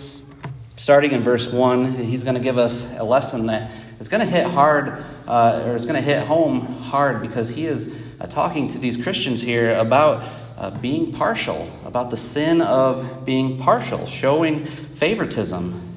starting 0.75 1.13
in 1.13 1.21
verse 1.21 1.53
1, 1.53 1.93
he's 1.93 2.25
going 2.25 2.35
to 2.35 2.41
give 2.41 2.57
us 2.57 2.99
a 2.99 3.05
lesson 3.05 3.45
that 3.45 3.71
is 4.01 4.09
going 4.09 4.19
to 4.19 4.29
hit 4.29 4.45
hard, 4.45 5.01
uh, 5.25 5.63
or 5.65 5.75
it's 5.77 5.85
going 5.85 5.95
to 5.95 6.01
hit 6.01 6.27
home 6.27 6.59
hard 6.65 7.21
because 7.21 7.47
he 7.47 7.65
is 7.65 8.13
uh, 8.19 8.27
talking 8.27 8.67
to 8.67 8.77
these 8.77 9.01
Christians 9.01 9.41
here 9.41 9.73
about 9.79 10.29
uh, 10.57 10.71
being 10.81 11.13
partial, 11.13 11.71
about 11.85 12.09
the 12.09 12.17
sin 12.17 12.59
of 12.59 13.23
being 13.23 13.57
partial, 13.57 14.05
showing 14.05 14.65
favoritism. 14.65 15.89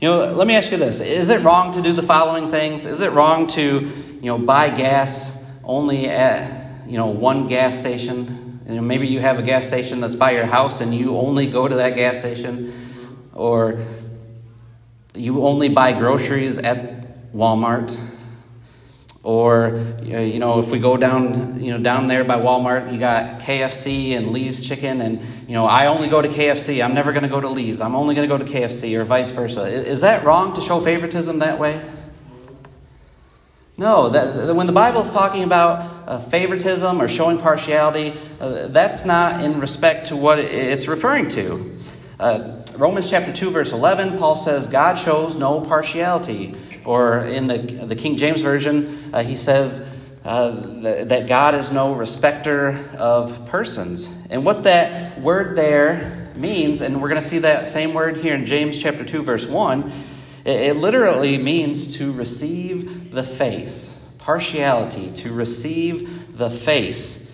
You 0.00 0.08
know, 0.08 0.32
let 0.32 0.46
me 0.46 0.56
ask 0.56 0.72
you 0.72 0.78
this 0.78 1.02
Is 1.02 1.28
it 1.28 1.42
wrong 1.42 1.72
to 1.72 1.82
do 1.82 1.92
the 1.92 2.02
following 2.02 2.48
things? 2.48 2.86
Is 2.86 3.02
it 3.02 3.12
wrong 3.12 3.46
to, 3.48 3.80
you 3.80 4.22
know, 4.22 4.38
buy 4.38 4.70
gas 4.70 5.60
only 5.64 6.08
at, 6.08 6.86
you 6.86 6.96
know, 6.96 7.08
one 7.08 7.46
gas 7.46 7.78
station? 7.78 8.43
You 8.66 8.76
know, 8.76 8.82
maybe 8.82 9.06
you 9.06 9.20
have 9.20 9.38
a 9.38 9.42
gas 9.42 9.66
station 9.66 10.00
that's 10.00 10.16
by 10.16 10.30
your 10.32 10.46
house 10.46 10.80
and 10.80 10.94
you 10.94 11.16
only 11.18 11.46
go 11.46 11.68
to 11.68 11.74
that 11.76 11.94
gas 11.96 12.20
station. 12.20 12.72
Or 13.34 13.78
you 15.14 15.44
only 15.44 15.68
buy 15.68 15.92
groceries 15.92 16.58
at 16.58 17.32
Walmart. 17.34 18.00
Or 19.22 19.76
uh, 19.76 20.02
you 20.02 20.38
know, 20.38 20.60
if 20.60 20.70
we 20.70 20.78
go 20.78 20.96
down, 20.96 21.60
you 21.60 21.72
know, 21.72 21.78
down 21.82 22.08
there 22.08 22.24
by 22.24 22.36
Walmart, 22.38 22.92
you 22.92 22.98
got 22.98 23.40
KFC 23.40 24.16
and 24.16 24.32
Lee's 24.32 24.68
Chicken, 24.68 25.00
and 25.00 25.18
you 25.48 25.54
know, 25.54 25.64
I 25.64 25.86
only 25.86 26.08
go 26.08 26.20
to 26.20 26.28
KFC. 26.28 26.84
I'm 26.84 26.92
never 26.92 27.10
going 27.10 27.22
to 27.22 27.28
go 27.30 27.40
to 27.40 27.48
Lee's. 27.48 27.80
I'm 27.80 27.94
only 27.94 28.14
going 28.14 28.28
to 28.28 28.38
go 28.38 28.44
to 28.44 28.50
KFC, 28.50 28.98
or 28.98 29.04
vice 29.04 29.30
versa. 29.30 29.66
Is 29.66 30.02
that 30.02 30.24
wrong 30.24 30.52
to 30.54 30.60
show 30.60 30.78
favoritism 30.78 31.38
that 31.38 31.58
way? 31.58 31.80
No, 33.76 34.08
that, 34.10 34.54
when 34.54 34.68
the 34.68 34.72
Bible 34.72 35.00
is 35.00 35.12
talking 35.12 35.42
about 35.42 36.08
uh, 36.08 36.20
favoritism 36.20 37.02
or 37.02 37.08
showing 37.08 37.38
partiality, 37.38 38.14
uh, 38.40 38.68
that's 38.68 39.04
not 39.04 39.42
in 39.42 39.58
respect 39.58 40.06
to 40.08 40.16
what 40.16 40.38
it's 40.38 40.86
referring 40.86 41.26
to. 41.30 41.76
Uh, 42.20 42.62
Romans 42.78 43.10
chapter 43.10 43.32
2, 43.32 43.50
verse 43.50 43.72
11, 43.72 44.16
Paul 44.16 44.36
says, 44.36 44.68
God 44.68 44.94
shows 44.94 45.34
no 45.34 45.60
partiality. 45.60 46.54
Or 46.84 47.24
in 47.24 47.48
the, 47.48 47.58
the 47.58 47.96
King 47.96 48.16
James 48.16 48.42
Version, 48.42 48.96
uh, 49.12 49.24
he 49.24 49.34
says 49.34 49.90
uh, 50.24 50.50
that 51.06 51.26
God 51.26 51.56
is 51.56 51.72
no 51.72 51.94
respecter 51.94 52.78
of 52.96 53.44
persons. 53.46 54.28
And 54.30 54.46
what 54.46 54.62
that 54.64 55.20
word 55.20 55.56
there 55.56 56.28
means, 56.36 56.80
and 56.80 57.02
we're 57.02 57.08
going 57.08 57.20
to 57.20 57.26
see 57.26 57.40
that 57.40 57.66
same 57.66 57.92
word 57.92 58.18
here 58.18 58.36
in 58.36 58.46
James 58.46 58.78
chapter 58.78 59.04
2, 59.04 59.24
verse 59.24 59.48
1, 59.48 59.90
it, 60.44 60.70
it 60.70 60.76
literally 60.76 61.38
means 61.38 61.96
to 61.98 62.12
receive 62.12 63.10
the 63.12 63.22
face. 63.22 64.00
Partiality, 64.18 65.10
to 65.12 65.32
receive 65.32 66.36
the 66.38 66.50
face. 66.50 67.24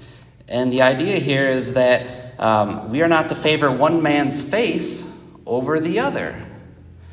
And 0.48 0.72
the 0.72 0.82
idea 0.82 1.18
here 1.18 1.48
is 1.48 1.74
that 1.74 2.40
um, 2.40 2.90
we 2.90 3.02
are 3.02 3.08
not 3.08 3.28
to 3.28 3.34
favor 3.34 3.70
one 3.70 4.02
man's 4.02 4.48
face 4.48 5.10
over 5.46 5.78
the 5.78 6.00
other. 6.00 6.34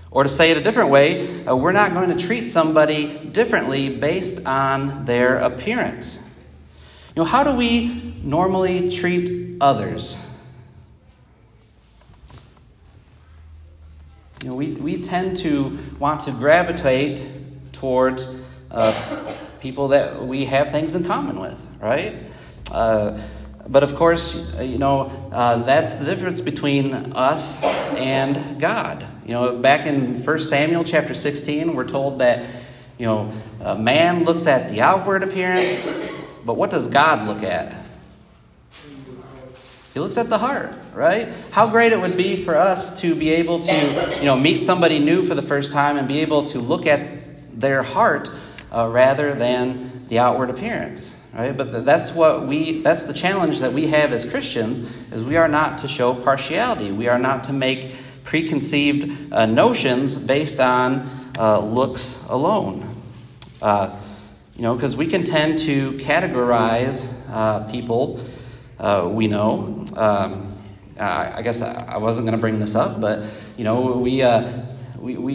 Or 0.09 0.23
to 0.23 0.29
say 0.29 0.51
it 0.51 0.57
a 0.57 0.61
different 0.61 0.89
way, 0.89 1.45
uh, 1.45 1.55
we're 1.55 1.73
not 1.73 1.93
going 1.93 2.15
to 2.15 2.25
treat 2.25 2.45
somebody 2.45 3.17
differently 3.17 3.95
based 3.95 4.47
on 4.47 5.05
their 5.05 5.37
appearance. 5.37 6.43
You 7.15 7.23
know, 7.23 7.25
how 7.25 7.43
do 7.43 7.55
we 7.55 8.15
normally 8.23 8.89
treat 8.89 9.57
others? 9.59 10.23
You 14.43 14.49
know, 14.49 14.55
we, 14.55 14.73
we 14.73 15.01
tend 15.01 15.37
to 15.37 15.77
want 15.99 16.21
to 16.21 16.31
gravitate 16.31 17.31
towards 17.71 18.45
uh, 18.69 19.33
people 19.59 19.87
that 19.89 20.21
we 20.21 20.45
have 20.45 20.69
things 20.69 20.93
in 20.93 21.03
common 21.05 21.39
with, 21.39 21.59
right? 21.81 22.15
Uh, 22.71 23.19
but 23.67 23.81
of 23.81 23.95
course, 23.95 24.61
you 24.61 24.77
know, 24.77 25.11
uh, 25.31 25.63
that's 25.63 25.99
the 25.99 26.05
difference 26.05 26.41
between 26.41 26.93
us 26.93 27.63
and 27.95 28.61
God. 28.61 29.03
You 29.25 29.33
know, 29.33 29.57
back 29.57 29.87
in 29.87 30.23
1 30.23 30.39
Samuel 30.39 30.83
chapter 30.83 31.15
16, 31.15 31.73
we're 31.73 31.87
told 31.87 32.19
that, 32.19 32.45
you 32.99 33.07
know, 33.07 33.31
man 33.77 34.23
looks 34.23 34.45
at 34.45 34.69
the 34.69 34.81
outward 34.81 35.23
appearance, 35.23 35.87
but 36.45 36.57
what 36.57 36.69
does 36.69 36.87
God 36.87 37.27
look 37.27 37.41
at? 37.41 37.75
He 39.97 40.01
looks 40.01 40.19
at 40.19 40.29
the 40.29 40.37
heart, 40.37 40.75
right? 40.93 41.29
How 41.49 41.67
great 41.67 41.91
it 41.91 41.99
would 41.99 42.17
be 42.17 42.35
for 42.35 42.55
us 42.55 43.01
to 43.01 43.15
be 43.15 43.31
able 43.31 43.57
to, 43.57 44.17
you 44.19 44.25
know, 44.25 44.35
meet 44.35 44.61
somebody 44.61 44.99
new 44.99 45.23
for 45.23 45.33
the 45.33 45.41
first 45.41 45.73
time 45.73 45.97
and 45.97 46.07
be 46.07 46.19
able 46.19 46.43
to 46.43 46.59
look 46.59 46.85
at 46.85 47.59
their 47.59 47.81
heart 47.81 48.29
uh, 48.71 48.87
rather 48.87 49.33
than 49.33 50.05
the 50.07 50.19
outward 50.19 50.51
appearance. 50.51 51.27
Right? 51.33 51.57
But 51.57 51.83
that's 51.83 52.13
what 52.13 52.45
we 52.45 52.81
that's 52.81 53.07
the 53.07 53.13
challenge 53.15 53.59
that 53.61 53.73
we 53.73 53.87
have 53.87 54.13
as 54.13 54.29
Christians 54.29 54.81
is 55.11 55.23
we 55.23 55.35
are 55.35 55.47
not 55.47 55.79
to 55.79 55.87
show 55.87 56.13
partiality. 56.13 56.91
We 56.91 57.07
are 57.07 57.17
not 57.17 57.45
to 57.45 57.53
make 57.53 57.95
preconceived 58.23 59.33
uh, 59.33 59.47
notions 59.47 60.23
based 60.23 60.59
on 60.59 61.09
uh, 61.39 61.59
looks 61.59 62.29
alone. 62.29 63.01
Uh, 63.63 63.99
you 64.55 64.61
know, 64.61 64.75
because 64.75 64.95
we 64.95 65.07
can 65.07 65.23
tend 65.23 65.57
to 65.57 65.93
categorize 65.93 67.27
uh, 67.31 67.61
people 67.71 68.23
uh, 68.79 69.09
we 69.11 69.27
know. 69.27 69.76
Um, 69.97 70.53
I 70.99 71.41
guess 71.41 71.61
I 71.61 71.97
wasn't 71.97 72.25
going 72.25 72.37
to 72.37 72.41
bring 72.41 72.59
this 72.59 72.75
up, 72.75 73.01
but 73.01 73.25
you 73.57 73.63
know, 73.63 73.97
we, 73.97 74.23
uh, 74.23 74.63
we, 74.97 75.17
we 75.17 75.33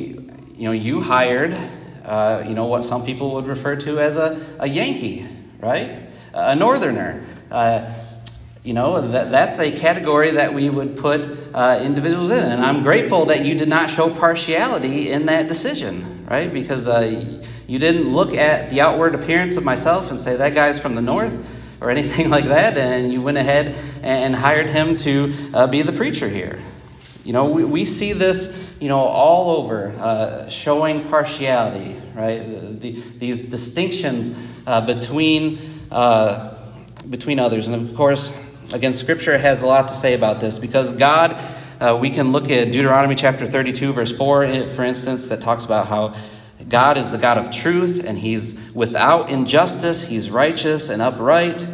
you 0.56 0.64
know, 0.64 0.72
you 0.72 1.00
hired, 1.00 1.52
you 1.52 2.54
know, 2.54 2.66
what 2.66 2.84
some 2.84 3.04
people 3.04 3.34
would 3.34 3.46
refer 3.46 3.76
to 3.76 4.00
as 4.00 4.16
a, 4.16 4.40
a 4.58 4.66
Yankee 4.66 5.26
right? 5.62 6.00
A 6.34 6.54
northerner. 6.54 7.24
Uh, 7.50 7.90
you 8.62 8.74
know, 8.74 9.00
that, 9.08 9.30
that's 9.30 9.58
a 9.58 9.72
category 9.72 10.32
that 10.32 10.52
we 10.52 10.68
would 10.68 10.96
put 10.96 11.28
uh, 11.54 11.80
individuals 11.82 12.30
in. 12.30 12.44
And 12.44 12.62
I'm 12.62 12.82
grateful 12.82 13.26
that 13.26 13.44
you 13.44 13.56
did 13.56 13.68
not 13.68 13.90
show 13.90 14.10
partiality 14.10 15.10
in 15.10 15.26
that 15.26 15.48
decision, 15.48 16.26
right? 16.28 16.52
Because 16.52 16.86
uh, 16.86 17.24
you 17.66 17.78
didn't 17.78 18.12
look 18.12 18.34
at 18.34 18.70
the 18.70 18.80
outward 18.80 19.14
appearance 19.14 19.56
of 19.56 19.64
myself 19.64 20.10
and 20.10 20.20
say, 20.20 20.36
that 20.36 20.54
guy's 20.54 20.78
from 20.78 20.94
the 20.94 21.02
north 21.02 21.60
or 21.82 21.90
anything 21.90 22.30
like 22.36 22.44
that. 22.44 22.78
And 22.78 23.12
you 23.12 23.20
went 23.20 23.36
ahead 23.36 23.74
and 24.02 24.34
hired 24.34 24.66
him 24.66 24.96
to 24.98 25.34
uh, 25.52 25.66
be 25.66 25.82
the 25.82 25.92
preacher 25.92 26.28
here. 26.28 26.60
You 27.24 27.32
know, 27.32 27.44
we, 27.46 27.64
we 27.64 27.84
see 27.84 28.12
this, 28.12 28.76
you 28.80 28.88
know, 28.88 28.98
all 28.98 29.56
over, 29.56 29.88
uh, 29.90 30.48
showing 30.48 31.08
partiality, 31.08 32.00
right? 32.14 32.38
The, 32.38 32.90
the, 32.90 32.90
these 33.18 33.48
distinctions 33.48 34.38
uh, 34.66 34.84
between, 34.84 35.58
uh, 35.90 36.54
between 37.08 37.38
others. 37.38 37.68
And 37.68 37.88
of 37.88 37.96
course, 37.96 38.36
again, 38.72 38.92
Scripture 38.92 39.38
has 39.38 39.62
a 39.62 39.66
lot 39.66 39.88
to 39.88 39.94
say 39.94 40.14
about 40.14 40.40
this 40.40 40.58
because 40.58 40.96
God, 40.96 41.40
uh, 41.80 41.96
we 42.00 42.10
can 42.10 42.32
look 42.32 42.50
at 42.50 42.72
Deuteronomy 42.72 43.14
chapter 43.14 43.46
32, 43.46 43.92
verse 43.92 44.16
4, 44.16 44.66
for 44.68 44.84
instance, 44.84 45.28
that 45.28 45.40
talks 45.40 45.64
about 45.64 45.86
how 45.86 46.14
God 46.68 46.96
is 46.96 47.10
the 47.10 47.18
God 47.18 47.38
of 47.38 47.50
truth 47.50 48.04
and 48.06 48.18
He's 48.18 48.72
without 48.74 49.30
injustice, 49.30 50.08
He's 50.08 50.30
righteous 50.30 50.88
and 50.88 51.02
upright. 51.02 51.66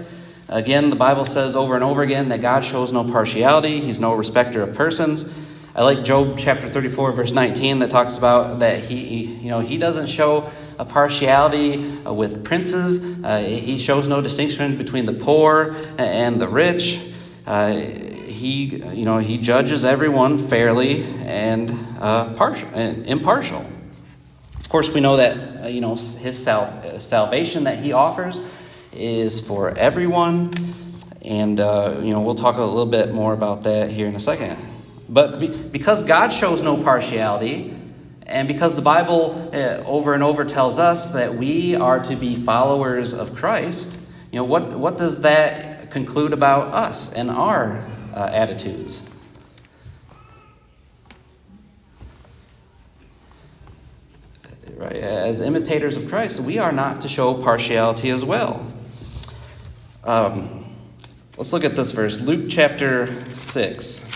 Again, 0.48 0.90
the 0.90 0.96
Bible 0.96 1.24
says 1.24 1.54
over 1.54 1.74
and 1.74 1.84
over 1.84 2.02
again 2.02 2.30
that 2.30 2.40
God 2.40 2.64
shows 2.64 2.92
no 2.92 3.04
partiality, 3.04 3.80
He's 3.80 3.98
no 3.98 4.14
respecter 4.14 4.62
of 4.62 4.74
persons. 4.74 5.32
I 5.78 5.84
like 5.84 6.02
Job 6.02 6.36
chapter 6.36 6.68
34, 6.68 7.12
verse 7.12 7.30
19, 7.30 7.78
that 7.78 7.90
talks 7.90 8.16
about 8.16 8.58
that 8.58 8.80
he, 8.80 9.24
you 9.24 9.48
know, 9.48 9.60
he 9.60 9.78
doesn't 9.78 10.08
show 10.08 10.50
a 10.76 10.84
partiality 10.84 12.04
uh, 12.04 12.12
with 12.12 12.44
princes. 12.44 13.22
Uh, 13.22 13.38
he 13.38 13.78
shows 13.78 14.08
no 14.08 14.20
distinction 14.20 14.76
between 14.76 15.06
the 15.06 15.12
poor 15.12 15.76
and 15.96 16.40
the 16.40 16.48
rich. 16.48 17.12
Uh, 17.46 17.74
he, 17.74 18.76
you 18.92 19.04
know, 19.04 19.18
he 19.18 19.38
judges 19.38 19.84
everyone 19.84 20.38
fairly 20.38 21.04
and, 21.24 21.72
uh, 22.00 22.32
partial, 22.34 22.68
and 22.74 23.06
impartial. 23.06 23.64
Of 24.68 24.72
course, 24.72 24.92
we 24.92 25.00
know 25.00 25.16
that 25.16 25.64
uh, 25.64 25.68
you 25.68 25.80
know 25.80 25.94
his 25.94 26.36
sal- 26.44 27.00
salvation 27.00 27.64
that 27.64 27.78
he 27.78 27.94
offers 27.94 28.38
is 28.92 29.48
for 29.48 29.70
everyone, 29.70 30.50
and 31.22 31.58
uh, 31.58 31.96
you 32.02 32.12
know 32.12 32.20
we'll 32.20 32.34
talk 32.34 32.58
a 32.58 32.62
little 32.62 32.84
bit 32.84 33.14
more 33.14 33.32
about 33.32 33.62
that 33.62 33.90
here 33.90 34.06
in 34.06 34.14
a 34.14 34.20
second. 34.20 34.58
But 35.08 35.40
be- 35.40 35.56
because 35.56 36.02
God 36.02 36.34
shows 36.34 36.60
no 36.60 36.76
partiality, 36.76 37.74
and 38.26 38.46
because 38.46 38.76
the 38.76 38.82
Bible 38.82 39.50
uh, 39.54 39.82
over 39.86 40.12
and 40.12 40.22
over 40.22 40.44
tells 40.44 40.78
us 40.78 41.14
that 41.14 41.32
we 41.32 41.74
are 41.74 42.00
to 42.04 42.14
be 42.14 42.36
followers 42.36 43.14
of 43.14 43.34
Christ, 43.34 44.06
you 44.30 44.38
know, 44.38 44.44
what, 44.44 44.78
what 44.78 44.98
does 44.98 45.22
that 45.22 45.90
conclude 45.90 46.34
about 46.34 46.74
us 46.74 47.14
and 47.14 47.30
our 47.30 47.82
uh, 48.14 48.28
attitudes? 48.30 49.07
Right? 54.78 54.94
As 54.94 55.40
imitators 55.40 55.96
of 55.96 56.08
Christ, 56.08 56.40
we 56.40 56.58
are 56.58 56.72
not 56.72 57.02
to 57.02 57.08
show 57.08 57.34
partiality 57.42 58.08
as 58.08 58.24
well. 58.24 58.66
Um, 60.04 60.64
let's 61.36 61.52
look 61.52 61.64
at 61.64 61.76
this 61.76 61.92
verse 61.92 62.20
Luke 62.20 62.46
chapter 62.48 63.12
6 63.34 64.08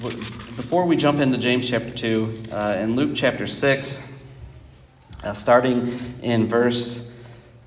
before 0.00 0.86
we 0.86 0.96
jump 0.96 1.18
into 1.18 1.36
James 1.36 1.68
chapter 1.68 1.90
2, 1.90 2.42
uh, 2.52 2.76
in 2.78 2.94
Luke 2.94 3.10
chapter 3.14 3.46
6, 3.46 4.24
uh, 5.24 5.32
starting 5.32 5.98
in 6.22 6.46
verse, 6.46 7.20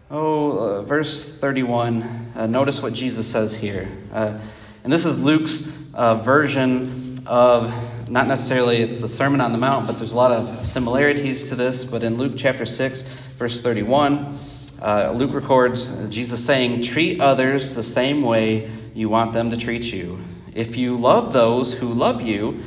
oh, 0.10 0.77
uh, 0.77 0.82
verse 0.84 1.38
31, 1.38 2.01
uh, 2.36 2.48
notice 2.48 2.82
what 2.82 2.93
Jesus 2.93 3.27
says 3.27 3.60
here. 3.60 3.89
Uh, 4.13 4.39
and 4.86 4.93
this 4.93 5.05
is 5.05 5.22
Luke's 5.22 5.93
uh, 5.93 6.15
version 6.15 7.20
of 7.27 7.74
not 8.10 8.27
necessarily 8.27 8.77
it's 8.77 9.00
the 9.00 9.07
Sermon 9.07 9.41
on 9.41 9.51
the 9.51 9.57
Mount, 9.57 9.88
but 9.88 9.98
there's 9.98 10.12
a 10.12 10.15
lot 10.15 10.31
of 10.31 10.65
similarities 10.65 11.50
to 11.50 11.55
this. 11.55 11.89
But 11.89 12.03
in 12.03 12.17
Luke 12.17 12.33
chapter 12.36 12.65
6, 12.65 13.01
verse 13.38 13.62
31, 13.62 14.38
uh, 14.81 15.12
Luke 15.15 15.33
records 15.33 16.07
Jesus 16.10 16.45
saying, 16.45 16.81
Treat 16.81 17.19
others 17.22 17.75
the 17.75 17.83
same 17.83 18.22
way 18.22 18.69
you 18.93 19.10
want 19.10 19.33
them 19.33 19.51
to 19.51 19.57
treat 19.57 19.93
you. 19.93 20.19
If 20.53 20.77
you 20.77 20.95
love 20.95 21.33
those 21.33 21.79
who 21.79 21.93
love 21.93 22.22
you, 22.22 22.62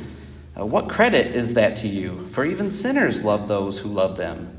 uh, 0.59 0.65
what 0.65 0.89
credit 0.89 1.35
is 1.35 1.53
that 1.53 1.75
to 1.77 1.87
you? 1.87 2.25
For 2.27 2.43
even 2.43 2.71
sinners 2.71 3.23
love 3.23 3.47
those 3.47 3.79
who 3.79 3.89
love 3.89 4.17
them. 4.17 4.57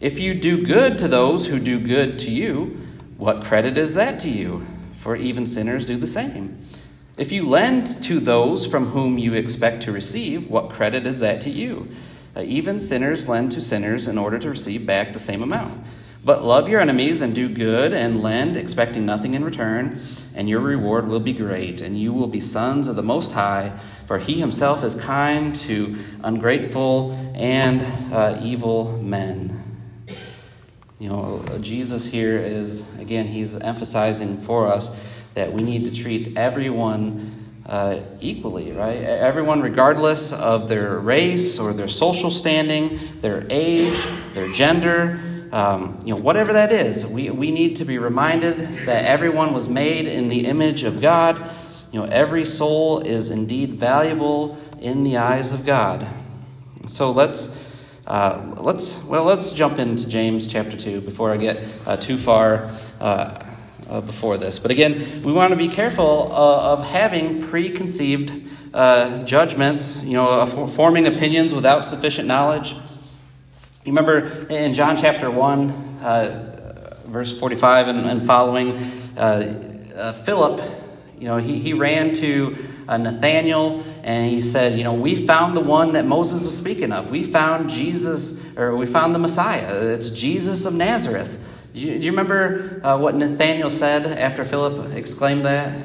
If 0.00 0.18
you 0.18 0.34
do 0.34 0.64
good 0.64 0.98
to 0.98 1.08
those 1.08 1.48
who 1.48 1.58
do 1.58 1.80
good 1.80 2.18
to 2.20 2.30
you, 2.30 2.78
what 3.16 3.42
credit 3.42 3.76
is 3.76 3.94
that 3.94 4.20
to 4.20 4.28
you? 4.28 4.66
For 4.92 5.16
even 5.16 5.46
sinners 5.46 5.86
do 5.86 5.96
the 5.96 6.06
same. 6.06 6.58
If 7.18 7.32
you 7.32 7.48
lend 7.48 8.04
to 8.04 8.20
those 8.20 8.64
from 8.64 8.86
whom 8.86 9.18
you 9.18 9.34
expect 9.34 9.82
to 9.82 9.92
receive, 9.92 10.48
what 10.48 10.70
credit 10.70 11.04
is 11.04 11.18
that 11.18 11.40
to 11.42 11.50
you? 11.50 11.88
Uh, 12.36 12.42
even 12.42 12.78
sinners 12.78 13.28
lend 13.28 13.50
to 13.52 13.60
sinners 13.60 14.06
in 14.06 14.16
order 14.16 14.38
to 14.38 14.48
receive 14.48 14.86
back 14.86 15.12
the 15.12 15.18
same 15.18 15.42
amount. 15.42 15.82
But 16.24 16.44
love 16.44 16.68
your 16.68 16.80
enemies 16.80 17.20
and 17.20 17.34
do 17.34 17.48
good 17.48 17.92
and 17.92 18.22
lend, 18.22 18.56
expecting 18.56 19.04
nothing 19.04 19.34
in 19.34 19.44
return, 19.44 20.00
and 20.36 20.48
your 20.48 20.60
reward 20.60 21.08
will 21.08 21.18
be 21.18 21.32
great, 21.32 21.80
and 21.80 21.98
you 21.98 22.12
will 22.12 22.28
be 22.28 22.40
sons 22.40 22.86
of 22.86 22.94
the 22.94 23.02
Most 23.02 23.34
High, 23.34 23.72
for 24.06 24.18
he 24.18 24.34
himself 24.34 24.84
is 24.84 24.94
kind 24.94 25.56
to 25.56 25.96
ungrateful 26.22 27.12
and 27.34 27.82
uh, 28.12 28.38
evil 28.40 28.96
men. 29.02 29.60
You 31.00 31.08
know, 31.08 31.44
Jesus 31.60 32.06
here 32.06 32.38
is, 32.38 32.96
again, 33.00 33.26
he's 33.26 33.58
emphasizing 33.58 34.36
for 34.36 34.68
us 34.68 35.17
that 35.34 35.52
we 35.52 35.62
need 35.62 35.84
to 35.84 35.92
treat 35.92 36.36
everyone 36.36 37.34
uh, 37.66 38.00
equally, 38.20 38.72
right? 38.72 38.96
Everyone, 38.96 39.60
regardless 39.60 40.32
of 40.32 40.68
their 40.68 40.98
race 40.98 41.60
or 41.60 41.72
their 41.72 41.88
social 41.88 42.30
standing, 42.30 42.98
their 43.20 43.46
age, 43.50 44.06
their 44.32 44.50
gender, 44.52 45.20
um, 45.52 45.98
you 46.04 46.14
know, 46.14 46.20
whatever 46.20 46.52
that 46.54 46.72
is, 46.72 47.06
we, 47.06 47.30
we 47.30 47.50
need 47.50 47.76
to 47.76 47.84
be 47.84 47.98
reminded 47.98 48.58
that 48.86 49.04
everyone 49.04 49.52
was 49.52 49.68
made 49.68 50.06
in 50.06 50.28
the 50.28 50.46
image 50.46 50.82
of 50.82 51.00
God. 51.00 51.50
You 51.92 52.00
know, 52.00 52.06
every 52.06 52.44
soul 52.44 53.00
is 53.00 53.30
indeed 53.30 53.74
valuable 53.74 54.58
in 54.80 55.04
the 55.04 55.16
eyes 55.16 55.52
of 55.52 55.64
God. 55.64 56.06
So 56.86 57.10
let's 57.10 57.66
uh, 58.06 58.54
let's 58.56 59.04
well 59.06 59.24
let's 59.24 59.52
jump 59.52 59.78
into 59.78 60.08
James 60.08 60.48
chapter 60.48 60.76
two 60.76 61.02
before 61.02 61.32
I 61.32 61.36
get 61.36 61.62
uh, 61.86 61.96
too 61.98 62.16
far. 62.16 62.70
Uh, 63.00 63.44
uh, 63.88 64.00
before 64.00 64.36
this. 64.36 64.58
But 64.58 64.70
again, 64.70 65.22
we 65.22 65.32
want 65.32 65.50
to 65.50 65.56
be 65.56 65.68
careful 65.68 66.32
uh, 66.32 66.72
of 66.72 66.86
having 66.86 67.40
preconceived 67.42 68.32
uh, 68.74 69.24
judgments, 69.24 70.04
you 70.04 70.14
know, 70.14 70.44
forming 70.46 71.06
opinions 71.06 71.54
without 71.54 71.84
sufficient 71.84 72.28
knowledge. 72.28 72.72
You 73.84 73.92
remember 73.94 74.46
in 74.48 74.74
John 74.74 74.96
chapter 74.96 75.30
1, 75.30 75.70
uh, 76.02 77.02
verse 77.06 77.38
45 77.38 77.88
and, 77.88 77.98
and 78.06 78.22
following, 78.22 78.72
uh, 79.16 79.90
uh, 79.96 80.12
Philip, 80.12 80.62
you 81.18 81.26
know, 81.26 81.38
he, 81.38 81.58
he 81.58 81.72
ran 81.72 82.12
to 82.14 82.56
Nathanael 82.86 83.82
and 84.04 84.30
he 84.30 84.40
said, 84.40 84.78
You 84.78 84.84
know, 84.84 84.94
we 84.94 85.16
found 85.26 85.56
the 85.56 85.60
one 85.60 85.94
that 85.94 86.06
Moses 86.06 86.44
was 86.44 86.56
speaking 86.56 86.92
of. 86.92 87.10
We 87.10 87.24
found 87.24 87.70
Jesus, 87.70 88.56
or 88.56 88.76
we 88.76 88.86
found 88.86 89.14
the 89.14 89.18
Messiah. 89.18 89.82
It's 89.92 90.10
Jesus 90.10 90.66
of 90.66 90.74
Nazareth. 90.74 91.47
Do 91.78 91.86
you, 91.86 91.96
do 91.96 92.06
you 92.06 92.10
remember 92.10 92.80
uh, 92.82 92.98
what 92.98 93.14
Nathaniel 93.14 93.70
said 93.70 94.04
after 94.18 94.44
Philip 94.44 94.96
exclaimed 94.96 95.44
that? 95.44 95.80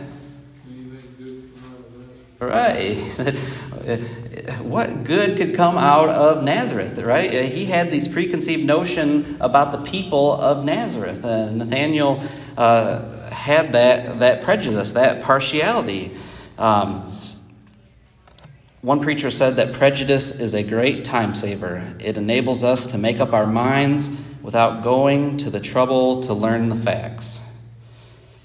Right. 2.39 2.95
what 4.61 5.03
good 5.03 5.37
could 5.37 5.53
come 5.53 5.77
out 5.77 6.09
of 6.09 6.43
Nazareth, 6.43 6.97
right? 6.97 7.29
Uh, 7.29 7.41
he 7.43 7.65
had 7.65 7.91
these 7.91 8.07
preconceived 8.07 8.65
notion 8.65 9.37
about 9.39 9.71
the 9.71 9.87
people 9.87 10.33
of 10.33 10.65
Nazareth. 10.65 11.23
Uh, 11.23 11.51
Nathaniel 11.51 12.23
uh, 12.57 13.29
had 13.29 13.73
that, 13.73 14.17
that 14.17 14.41
prejudice, 14.41 14.93
that 14.93 15.23
partiality. 15.23 16.17
Um, 16.57 17.03
one 18.81 18.99
preacher 18.99 19.29
said 19.29 19.57
that 19.57 19.73
prejudice 19.73 20.39
is 20.39 20.55
a 20.55 20.63
great 20.63 21.05
time 21.05 21.35
saver. 21.35 21.83
It 21.99 22.17
enables 22.17 22.63
us 22.63 22.91
to 22.93 22.97
make 22.97 23.19
up 23.19 23.31
our 23.31 23.45
minds 23.45 24.22
without 24.43 24.83
going 24.83 25.37
to 25.37 25.49
the 25.49 25.59
trouble 25.59 26.21
to 26.23 26.33
learn 26.33 26.69
the 26.69 26.75
facts. 26.75 27.49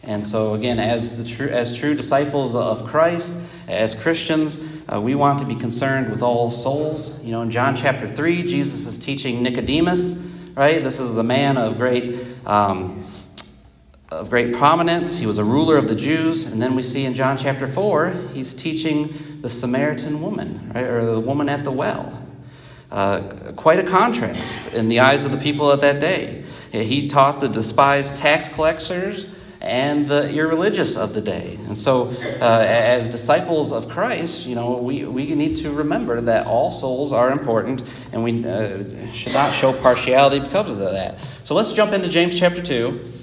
And 0.05 0.27
so, 0.27 0.55
again, 0.55 0.79
as, 0.79 1.19
the 1.19 1.29
true, 1.29 1.49
as 1.49 1.77
true 1.79 1.95
disciples 1.95 2.55
of 2.55 2.87
Christ, 2.87 3.53
as 3.69 4.01
Christians, 4.01 4.83
uh, 4.91 4.99
we 4.99 5.15
want 5.15 5.41
to 5.41 5.45
be 5.45 5.55
concerned 5.55 6.11
with 6.11 6.23
all 6.23 6.51
souls. 6.51 7.23
You 7.23 7.33
know, 7.33 7.43
in 7.43 7.51
John 7.51 7.77
chapter 7.77 8.09
3, 8.09 8.45
Jesus 8.45 8.87
is 8.87 8.97
teaching 8.99 9.43
Nicodemus, 9.43 10.51
right? 10.55 10.83
This 10.83 10.99
is 10.99 11.19
a 11.19 11.23
man 11.23 11.59
of 11.59 11.77
great, 11.77 12.17
um, 12.47 13.05
of 14.11 14.31
great 14.31 14.55
prominence. 14.55 15.19
He 15.19 15.27
was 15.27 15.37
a 15.37 15.45
ruler 15.45 15.77
of 15.77 15.89
the 15.89 15.97
Jews. 15.97 16.51
And 16.51 16.63
then 16.63 16.75
we 16.75 16.83
see 16.83 17.05
in 17.05 17.13
John 17.13 17.37
chapter 17.37 17.67
4, 17.67 18.11
he's 18.33 18.55
teaching 18.55 19.13
the 19.43 19.49
Samaritan 19.51 20.23
woman, 20.23 20.73
right? 20.75 20.85
Or 20.85 21.05
the 21.05 21.21
woman 21.21 21.51
at 21.51 21.65
the 21.65 21.73
well. 21.73 22.18
Uh, 22.91 23.53
quite 23.55 23.79
a 23.79 23.83
contrast 23.83 24.73
in 24.73 24.89
the 24.89 25.01
eyes 25.01 25.27
of 25.27 25.31
the 25.31 25.37
people 25.37 25.71
of 25.71 25.83
that 25.83 26.01
day. 26.01 26.43
He 26.73 27.09
taught 27.09 27.41
the 27.41 27.49
despised 27.49 28.17
tax 28.17 28.49
collectors 28.49 29.35
and 29.61 30.07
the 30.07 30.33
irreligious 30.33 30.97
of 30.97 31.15
the 31.15 31.21
day. 31.21 31.59
And 31.67 31.77
so, 31.77 32.09
uh, 32.41 32.65
as 32.67 33.09
disciples 33.09 33.73
of 33.73 33.89
Christ, 33.89 34.47
you 34.47 34.55
know, 34.55 34.79
we, 34.79 35.05
we 35.05 35.35
need 35.35 35.57
to 35.57 35.71
remember 35.73 36.21
that 36.21 36.47
all 36.47 36.71
souls 36.71 37.13
are 37.13 37.31
important 37.31 37.83
and 38.13 38.23
we 38.23 38.45
uh, 38.45 39.11
should 39.13 39.33
not 39.33 39.53
show 39.53 39.73
partiality 39.73 40.39
because 40.39 40.71
of 40.71 40.79
that. 40.79 41.21
So, 41.43 41.55
let's 41.55 41.73
jump 41.73 41.93
into 41.93 42.09
James 42.09 42.39
chapter 42.39 42.63
2. 42.63 43.18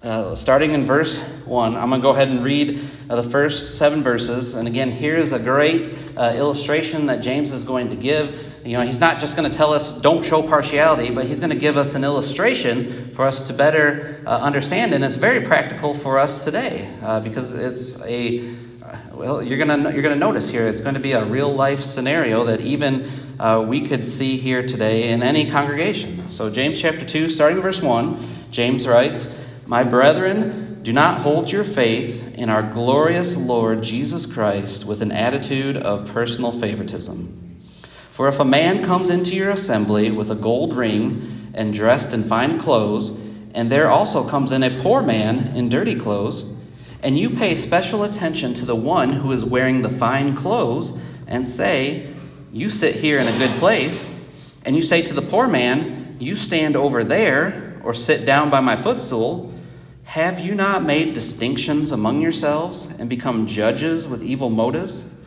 Uh, 0.00 0.32
starting 0.32 0.74
in 0.74 0.86
verse 0.86 1.26
1, 1.44 1.76
I'm 1.76 1.88
going 1.88 2.00
to 2.00 2.02
go 2.02 2.10
ahead 2.10 2.28
and 2.28 2.44
read 2.44 2.80
uh, 3.10 3.16
the 3.16 3.28
first 3.28 3.78
seven 3.78 4.00
verses. 4.00 4.54
And 4.54 4.68
again, 4.68 4.92
here's 4.92 5.32
a 5.32 5.40
great 5.40 5.92
uh, 6.16 6.34
illustration 6.36 7.06
that 7.06 7.20
James 7.20 7.50
is 7.50 7.64
going 7.64 7.88
to 7.90 7.96
give. 7.96 8.62
You 8.64 8.76
know, 8.76 8.84
he's 8.84 9.00
not 9.00 9.18
just 9.18 9.36
going 9.36 9.50
to 9.50 9.56
tell 9.56 9.72
us 9.72 10.00
don't 10.00 10.24
show 10.24 10.40
partiality, 10.40 11.10
but 11.10 11.26
he's 11.26 11.40
going 11.40 11.50
to 11.50 11.56
give 11.56 11.76
us 11.76 11.96
an 11.96 12.04
illustration 12.04 13.10
for 13.12 13.24
us 13.24 13.48
to 13.48 13.52
better 13.52 14.22
uh, 14.24 14.38
understand. 14.38 14.94
And 14.94 15.02
it's 15.02 15.16
very 15.16 15.44
practical 15.44 15.96
for 15.96 16.20
us 16.20 16.44
today 16.44 16.88
uh, 17.02 17.18
because 17.18 17.60
it's 17.60 18.04
a 18.06 18.54
well, 19.12 19.42
you're 19.42 19.58
going 19.58 19.82
to 19.82 19.92
you're 19.92 20.02
going 20.02 20.14
to 20.14 20.20
notice 20.20 20.48
here 20.48 20.68
it's 20.68 20.80
going 20.80 20.94
to 20.94 21.00
be 21.00 21.12
a 21.12 21.24
real 21.24 21.52
life 21.52 21.80
scenario 21.80 22.44
that 22.44 22.60
even 22.60 23.10
uh, 23.40 23.64
we 23.66 23.80
could 23.80 24.06
see 24.06 24.36
here 24.36 24.64
today 24.64 25.10
in 25.10 25.24
any 25.24 25.50
congregation. 25.50 26.30
So 26.30 26.50
James 26.50 26.80
chapter 26.80 27.04
2 27.04 27.28
starting 27.28 27.60
verse 27.60 27.82
1, 27.82 28.16
James 28.52 28.86
writes, 28.86 29.47
"My 29.68 29.84
brethren, 29.84 30.80
do 30.82 30.94
not 30.94 31.20
hold 31.20 31.52
your 31.52 31.62
faith 31.62 32.34
in 32.38 32.48
our 32.48 32.62
glorious 32.62 33.36
Lord 33.36 33.82
Jesus 33.82 34.24
Christ 34.24 34.86
with 34.86 35.02
an 35.02 35.12
attitude 35.12 35.76
of 35.76 36.10
personal 36.10 36.52
favoritism. 36.52 37.58
For 38.10 38.28
if 38.28 38.40
a 38.40 38.46
man 38.46 38.82
comes 38.82 39.10
into 39.10 39.34
your 39.34 39.50
assembly 39.50 40.10
with 40.10 40.30
a 40.30 40.34
gold 40.34 40.74
ring 40.74 41.50
and 41.52 41.74
dressed 41.74 42.14
in 42.14 42.22
fine 42.22 42.58
clothes, 42.58 43.20
and 43.52 43.70
there 43.70 43.90
also 43.90 44.26
comes 44.26 44.52
in 44.52 44.62
a 44.62 44.70
poor 44.70 45.02
man 45.02 45.54
in 45.54 45.68
dirty 45.68 45.94
clothes, 45.94 46.58
and 47.02 47.18
you 47.18 47.28
pay 47.28 47.54
special 47.54 48.04
attention 48.04 48.54
to 48.54 48.64
the 48.64 48.74
one 48.74 49.10
who 49.10 49.30
is 49.32 49.44
wearing 49.44 49.82
the 49.82 49.90
fine 49.90 50.34
clothes, 50.34 50.98
and 51.26 51.46
say, 51.46 52.06
You 52.54 52.70
sit 52.70 52.96
here 52.96 53.18
in 53.18 53.28
a 53.28 53.38
good 53.38 53.58
place, 53.58 54.56
and 54.64 54.74
you 54.74 54.82
say 54.82 55.02
to 55.02 55.12
the 55.12 55.20
poor 55.20 55.46
man, 55.46 56.16
You 56.18 56.36
stand 56.36 56.74
over 56.74 57.04
there, 57.04 57.78
or 57.84 57.92
sit 57.92 58.24
down 58.24 58.48
by 58.48 58.60
my 58.60 58.74
footstool, 58.74 59.52
have 60.08 60.40
you 60.40 60.54
not 60.54 60.82
made 60.82 61.12
distinctions 61.12 61.92
among 61.92 62.22
yourselves 62.22 62.98
and 62.98 63.10
become 63.10 63.46
judges 63.46 64.08
with 64.08 64.22
evil 64.22 64.48
motives? 64.48 65.22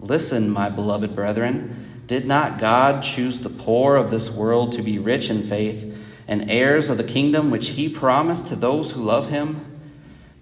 Listen, 0.00 0.50
my 0.50 0.68
beloved 0.68 1.14
brethren, 1.14 2.02
did 2.08 2.26
not 2.26 2.58
God 2.58 3.04
choose 3.04 3.38
the 3.38 3.48
poor 3.48 3.94
of 3.94 4.10
this 4.10 4.36
world 4.36 4.72
to 4.72 4.82
be 4.82 4.98
rich 4.98 5.30
in 5.30 5.44
faith 5.44 5.96
and 6.26 6.50
heirs 6.50 6.90
of 6.90 6.96
the 6.96 7.04
kingdom 7.04 7.52
which 7.52 7.68
he 7.68 7.88
promised 7.88 8.48
to 8.48 8.56
those 8.56 8.90
who 8.90 9.04
love 9.04 9.30
him? 9.30 9.64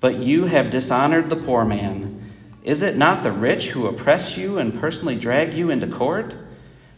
But 0.01 0.17
you 0.17 0.47
have 0.47 0.71
dishonored 0.71 1.29
the 1.29 1.37
poor 1.37 1.67
man. 1.67 2.23
Is 2.63 2.81
it 2.81 2.97
not 2.97 3.23
the 3.23 3.33
rich 3.33 3.73
who 3.73 3.87
oppress 3.87 4.39
you 4.39 4.57
and 4.57 4.81
personally 4.81 5.19
drag 5.19 5.53
you 5.53 5.69
into 5.69 5.89
court? 5.89 6.35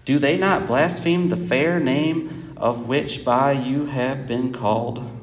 Do 0.04 0.20
they 0.20 0.38
not 0.38 0.68
blaspheme 0.68 1.30
the 1.30 1.36
fair 1.36 1.80
name 1.80 2.54
of 2.56 2.86
which 2.86 3.24
by 3.24 3.50
you 3.50 3.86
have 3.86 4.28
been 4.28 4.52
called? 4.52 5.15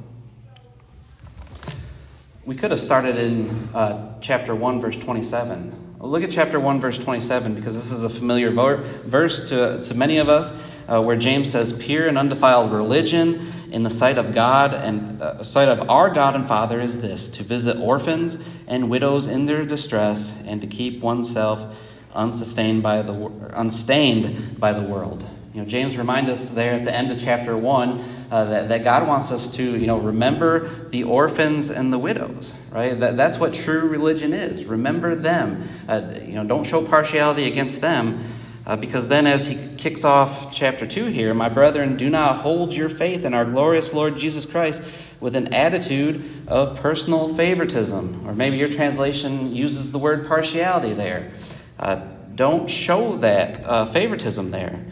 We 2.45 2.56
could 2.56 2.71
have 2.71 2.82
started 2.82 3.17
in 3.17 3.49
uh, 3.73 4.19
chapter 4.19 4.53
1, 4.53 4.82
verse 4.82 4.97
27. 4.97 5.99
Look 5.99 6.23
at 6.23 6.32
chapter 6.32 6.60
1, 6.60 6.82
verse 6.82 6.97
27, 6.97 7.56
because 7.56 7.73
this 7.73 7.89
is 7.89 8.03
a 8.03 8.10
familiar 8.10 8.51
verse 8.51 9.47
to, 9.47 9.82
to 9.82 9.95
many 9.95 10.17
of 10.17 10.27
us, 10.27 10.62
uh, 10.89 11.01
where 11.01 11.15
James 11.15 11.49
says, 11.49 11.79
Pure 11.82 12.10
and 12.10 12.17
undefiled 12.17 12.73
religion 12.73 13.49
in 13.71 13.84
the 13.84 13.89
sight 13.89 14.17
of 14.17 14.34
God 14.34 14.73
and 14.73 15.21
uh, 15.21 15.41
sight 15.41 15.69
of 15.69 15.89
our 15.89 16.10
God 16.10 16.36
and 16.36 16.45
Father 16.45 16.82
is 16.82 17.01
this 17.01 17.32
to 17.32 17.43
visit 17.43 17.77
orphans 17.77 18.45
and 18.67 18.89
widows 18.89 19.25
in 19.25 19.45
their 19.45 19.65
distress 19.65 20.45
and 20.45 20.60
to 20.60 20.67
keep 20.67 20.99
oneself 20.99 21.79
unsustained 22.13 22.84
by 22.84 23.01
the, 23.01 23.13
unstained 23.53 24.60
by 24.60 24.73
the 24.73 24.82
world. 24.82 25.25
You 25.53 25.62
know, 25.62 25.67
James 25.67 25.97
reminds 25.97 26.29
us 26.29 26.49
there 26.49 26.73
at 26.73 26.84
the 26.84 26.93
end 26.93 27.10
of 27.10 27.19
chapter 27.19 27.56
1 27.56 28.03
uh, 28.34 28.46
that, 28.46 28.69
that 28.69 28.84
God 28.84 29.08
wants 29.08 29.32
us 29.32 29.58
to, 29.58 29.78
you 29.78 29.86
know, 29.86 30.00
remember 30.00 30.67
the 30.89 31.04
orphans 31.04 31.69
and 31.69 31.93
the 31.93 32.00
widows, 32.00 32.52
right? 32.72 33.00
That, 33.00 33.15
that's 33.15 33.38
what 33.38 33.54
true 33.54 33.88
religion 33.88 34.34
is. 34.34 34.65
Remember 34.65 35.13
them. 35.13 35.69
Uh, 35.88 36.15
you 36.19 36.34
know, 36.34 36.43
don't 36.43 36.63
show 36.63 36.84
partiality 36.84 37.46
against 37.46 37.80
them. 37.80 38.26
Uh, 38.65 38.76
because 38.76 39.08
then, 39.08 39.28
as 39.28 39.46
he 39.46 39.78
kicks 39.78 40.04
off 40.04 40.52
chapter 40.52 40.88
2 40.88 41.06
here, 41.06 41.32
my 41.36 41.48
brethren, 41.48 41.96
do 41.96 42.10
not 42.10 42.38
hold 42.38 42.74
your 42.74 42.89
faith 42.89 43.24
in 43.24 43.36
our 43.36 43.46
glorious 43.46 43.93
Lord 43.93 44.17
Jesus 44.17 44.48
Christ 44.48 44.82
with 45.19 45.36
an 45.36 45.54
attitude 45.54 46.24
of 46.48 46.80
personal 46.80 47.30
favoritism. 47.30 48.28
Or 48.28 48.34
maybe 48.34 48.58
your 48.58 48.67
translation 48.67 49.56
uses 49.56 49.91
the 49.91 50.00
word 50.00 50.26
partiality 50.26 50.93
there. 50.93 51.34
Uh, 51.78 52.02
don't 52.34 52.67
show 52.67 53.12
that 53.17 53.63
uh, 53.63 53.86
favoritism 53.86 54.50
there. 54.50 54.84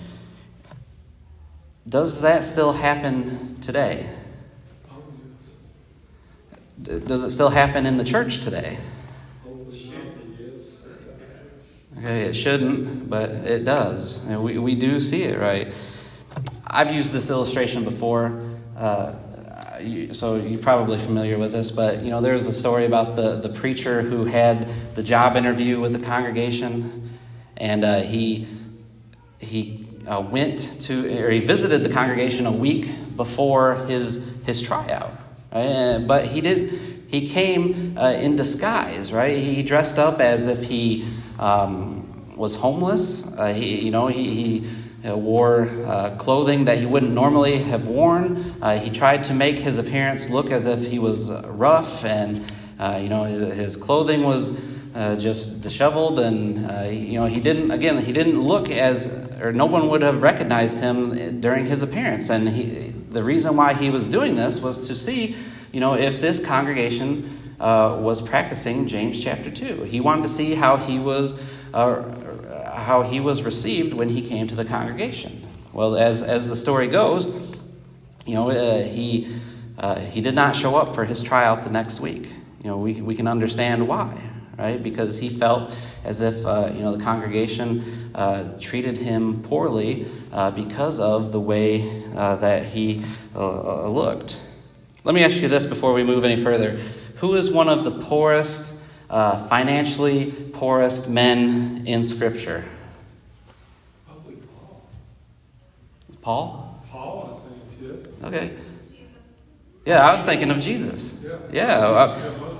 Does 1.91 2.21
that 2.21 2.45
still 2.45 2.71
happen 2.71 3.59
today? 3.59 4.07
Does 6.81 7.23
it 7.23 7.31
still 7.31 7.49
happen 7.49 7.85
in 7.85 7.97
the 7.97 8.05
church 8.05 8.45
today? 8.45 8.77
Okay, 11.97 12.21
it 12.21 12.33
shouldn't, 12.33 13.09
but 13.09 13.29
it 13.31 13.65
does. 13.65 14.25
We, 14.25 14.57
we 14.57 14.73
do 14.73 15.01
see 15.01 15.23
it, 15.23 15.37
right? 15.37 15.73
I've 16.65 16.93
used 16.93 17.11
this 17.11 17.29
illustration 17.29 17.83
before, 17.83 18.41
uh, 18.77 19.15
so 20.13 20.35
you're 20.35 20.61
probably 20.61 20.97
familiar 20.97 21.37
with 21.37 21.51
this, 21.51 21.71
but 21.71 22.01
you 22.03 22.09
know, 22.09 22.21
there's 22.21 22.47
a 22.47 22.53
story 22.53 22.85
about 22.85 23.17
the, 23.17 23.35
the 23.35 23.49
preacher 23.49 24.01
who 24.01 24.23
had 24.23 24.69
the 24.95 25.03
job 25.03 25.35
interview 25.35 25.81
with 25.81 25.91
the 25.91 25.99
congregation, 25.99 27.09
and 27.57 27.83
uh, 27.83 27.99
he, 27.99 28.47
he 29.39 29.80
uh, 30.07 30.21
went 30.21 30.59
to, 30.81 31.23
or 31.23 31.29
he 31.29 31.39
visited 31.39 31.83
the 31.83 31.89
congregation 31.89 32.45
a 32.45 32.51
week 32.51 32.87
before 33.15 33.75
his, 33.75 34.41
his 34.45 34.61
tryout. 34.61 35.11
But 35.51 36.27
he 36.27 36.41
did, 36.41 36.69
he 37.07 37.27
came 37.27 37.97
uh, 37.97 38.11
in 38.11 38.35
disguise, 38.35 39.11
right? 39.11 39.37
He 39.37 39.63
dressed 39.63 39.99
up 39.99 40.19
as 40.19 40.47
if 40.47 40.63
he 40.63 41.05
um, 41.39 42.35
was 42.37 42.55
homeless. 42.55 43.37
Uh, 43.37 43.53
he, 43.53 43.81
you 43.81 43.91
know, 43.91 44.07
he, 44.07 44.61
he 44.61 45.09
uh, 45.09 45.17
wore 45.17 45.67
uh, 45.85 46.15
clothing 46.17 46.65
that 46.65 46.77
he 46.77 46.85
wouldn't 46.85 47.11
normally 47.11 47.57
have 47.57 47.87
worn. 47.87 48.37
Uh, 48.61 48.77
he 48.77 48.89
tried 48.89 49.23
to 49.25 49.33
make 49.33 49.57
his 49.57 49.77
appearance 49.77 50.29
look 50.29 50.51
as 50.51 50.65
if 50.65 50.89
he 50.89 50.99
was 50.99 51.31
rough, 51.47 52.05
and 52.05 52.45
you 53.01 53.09
know, 53.09 53.23
his, 53.23 53.75
clothing 53.75 54.23
was 54.23 54.59
uh, 54.95 55.15
just 55.15 55.63
disheveled, 55.63 56.19
and 56.19 56.69
uh, 56.69 56.81
you 56.83 57.13
know 57.13 57.25
he 57.25 57.39
didn't. 57.39 57.71
Again, 57.71 57.97
he 57.97 58.11
didn't 58.11 58.41
look 58.41 58.69
as, 58.69 59.30
or 59.41 59.51
no 59.51 59.65
one 59.65 59.89
would 59.89 60.01
have 60.01 60.21
recognized 60.21 60.79
him 60.79 61.41
during 61.41 61.65
his 61.65 61.81
appearance. 61.81 62.29
And 62.29 62.47
he, 62.47 62.93
the 63.09 63.23
reason 63.23 63.55
why 63.55 63.73
he 63.73 63.89
was 63.89 64.07
doing 64.07 64.35
this 64.35 64.61
was 64.61 64.87
to 64.87 64.95
see, 64.95 65.35
you 65.71 65.79
know, 65.79 65.95
if 65.95 66.21
this 66.21 66.45
congregation 66.45 67.55
uh, 67.59 67.97
was 67.99 68.21
practicing 68.21 68.87
James 68.87 69.23
chapter 69.23 69.51
two. 69.51 69.83
He 69.83 69.99
wanted 69.99 70.23
to 70.23 70.29
see 70.29 70.55
how 70.55 70.77
he 70.77 70.99
was, 70.99 71.43
uh, 71.73 72.73
how 72.75 73.03
he 73.03 73.19
was 73.19 73.43
received 73.43 73.93
when 73.93 74.09
he 74.09 74.21
came 74.21 74.47
to 74.47 74.55
the 74.55 74.65
congregation. 74.65 75.41
Well, 75.73 75.95
as 75.95 76.23
as 76.23 76.49
the 76.49 76.55
story 76.55 76.87
goes, 76.87 77.33
you 78.25 78.33
know, 78.33 78.49
uh, 78.49 78.83
he 78.83 79.31
he 80.09 80.21
did 80.21 80.35
not 80.35 80.55
show 80.55 80.75
up 80.75 80.95
for 80.95 81.05
his 81.05 81.21
tryout 81.21 81.63
the 81.63 81.69
next 81.69 82.01
week. 82.01 82.27
You 82.63 82.69
know, 82.69 82.77
we 82.77 83.01
we 83.01 83.15
can 83.15 83.27
understand 83.27 83.87
why 83.87 84.19
right? 84.61 84.81
Because 84.81 85.19
he 85.19 85.29
felt 85.29 85.75
as 86.03 86.21
if 86.21 86.45
uh, 86.45 86.71
you 86.73 86.81
know 86.81 86.95
the 86.95 87.03
congregation 87.03 87.83
uh, 88.13 88.59
treated 88.59 88.97
him 88.97 89.41
poorly 89.41 90.05
uh, 90.31 90.51
because 90.51 90.99
of 90.99 91.31
the 91.31 91.39
way 91.39 91.81
uh, 92.15 92.35
that 92.37 92.65
he 92.65 93.03
uh, 93.35 93.85
uh, 93.85 93.87
looked. 93.89 94.41
Let 95.03 95.15
me 95.15 95.23
ask 95.23 95.41
you 95.41 95.47
this 95.47 95.65
before 95.65 95.93
we 95.93 96.03
move 96.03 96.23
any 96.23 96.35
further: 96.35 96.79
Who 97.17 97.35
is 97.35 97.49
one 97.49 97.69
of 97.69 97.83
the 97.83 97.91
poorest, 97.91 98.83
financially 99.09 100.31
poorest 100.53 101.09
men 101.09 101.83
in 101.87 102.03
Scripture? 102.03 102.63
Probably 104.05 104.35
Paul. 104.35 104.85
Paul. 106.21 106.83
Paul, 106.91 107.29
I. 108.21 108.27
Okay. 108.27 108.51
Yeah, 109.85 110.07
I 110.07 110.11
was 110.11 110.23
thinking 110.23 110.51
of 110.51 110.59
Jesus. 110.59 111.25
Yeah. 111.25 111.39
Yeah. 111.51 112.50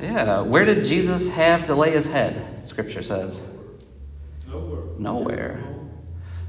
Yeah. 0.00 0.42
Where 0.42 0.64
did 0.64 0.84
Jesus 0.84 1.34
have 1.34 1.66
to 1.66 1.74
lay 1.74 1.90
his 1.90 2.12
head? 2.12 2.66
Scripture 2.66 3.02
says. 3.02 3.58
Nowhere. 4.48 4.82
Nowhere. 4.98 5.64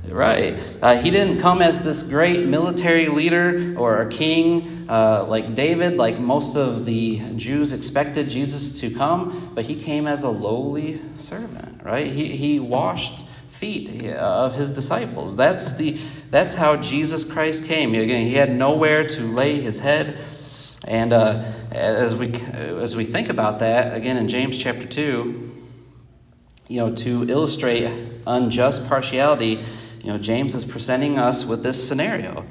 Right. 0.07 0.57
Uh, 0.81 0.95
he 0.95 1.11
didn't 1.11 1.41
come 1.41 1.61
as 1.61 1.83
this 1.83 2.09
great 2.09 2.45
military 2.45 3.07
leader 3.07 3.73
or 3.77 4.01
a 4.01 4.09
king 4.09 4.87
uh, 4.89 5.25
like 5.25 5.53
David, 5.53 5.97
like 5.97 6.17
most 6.17 6.55
of 6.55 6.85
the 6.85 7.19
Jews 7.35 7.73
expected 7.73 8.29
Jesus 8.29 8.79
to 8.79 8.89
come, 8.89 9.51
but 9.53 9.65
he 9.65 9.75
came 9.75 10.07
as 10.07 10.23
a 10.23 10.29
lowly 10.29 10.99
servant, 11.15 11.83
right? 11.83 12.09
He, 12.09 12.37
he 12.37 12.59
washed 12.59 13.25
feet 13.49 14.13
of 14.13 14.55
his 14.55 14.71
disciples. 14.71 15.35
That's, 15.35 15.75
the, 15.75 15.97
that's 16.29 16.53
how 16.53 16.77
Jesus 16.77 17.29
Christ 17.29 17.65
came. 17.65 17.93
Again, 17.93 18.25
he 18.25 18.35
had 18.35 18.55
nowhere 18.55 19.05
to 19.07 19.23
lay 19.23 19.59
his 19.59 19.79
head. 19.79 20.15
And 20.87 21.11
uh, 21.11 21.43
as 21.71 22.15
we 22.15 22.33
as 22.33 22.95
we 22.95 23.03
think 23.03 23.27
about 23.27 23.59
that 23.59 23.93
again 23.93 24.15
in 24.15 24.29
James 24.29 24.57
chapter 24.57 24.87
two, 24.87 25.51
you 26.69 26.79
know, 26.79 26.95
to 26.95 27.29
illustrate 27.29 27.91
unjust 28.25 28.87
partiality, 28.87 29.59
you 30.01 30.07
know, 30.07 30.17
James 30.17 30.55
is 30.55 30.63
presenting 30.63 31.19
us 31.19 31.45
with 31.45 31.61
this 31.61 31.85
scenario. 31.85 32.45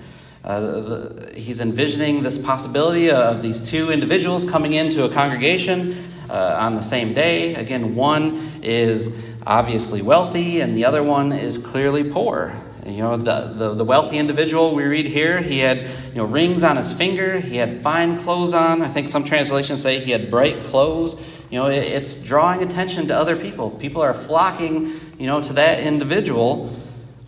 Uh, 0.44 0.61
the, 0.61 1.33
he's 1.35 1.61
envisioning 1.61 2.22
this 2.22 2.44
possibility 2.44 3.11
of 3.11 3.42
these 3.42 3.70
two 3.70 3.90
individuals 3.90 4.49
coming 4.49 4.75
into 4.75 5.07
a 5.07 5.09
congregation 5.09 5.96
uh, 6.29 6.59
on 6.61 6.75
the 6.75 6.83
same 6.83 7.14
day. 7.14 7.55
Again, 7.55 7.94
one 7.96 8.51
is 8.62 9.35
obviously 9.46 10.03
wealthy, 10.03 10.61
and 10.61 10.77
the 10.77 10.85
other 10.85 11.03
one 11.03 11.33
is 11.33 11.57
clearly 11.64 12.05
poor. 12.05 12.55
You 12.87 12.99
know, 12.99 13.16
the, 13.16 13.53
the, 13.53 13.75
the, 13.75 13.85
wealthy 13.85 14.16
individual 14.16 14.72
we 14.72 14.85
read 14.85 15.07
here, 15.07 15.42
he 15.42 15.59
had 15.59 15.88
you 16.11 16.14
know, 16.14 16.25
rings 16.25 16.62
on 16.62 16.77
his 16.77 16.92
finger, 16.92 17.40
he 17.40 17.57
had 17.57 17.83
fine 17.83 18.16
clothes 18.16 18.55
on. 18.55 18.81
I 18.81 18.87
think 18.87 19.09
some 19.09 19.25
translations 19.25 19.83
say 19.83 19.99
he 19.99 20.12
had 20.12 20.31
bright 20.31 20.61
clothes. 20.61 21.20
You 21.51 21.59
know, 21.59 21.66
it, 21.66 21.79
it's 21.79 22.22
drawing 22.22 22.62
attention 22.62 23.09
to 23.09 23.16
other 23.16 23.35
people. 23.35 23.70
People 23.70 24.03
are 24.03 24.14
flocking, 24.14 24.92
you 25.18 25.27
know, 25.27 25.42
to 25.42 25.53
that 25.55 25.81
individual, 25.81 26.68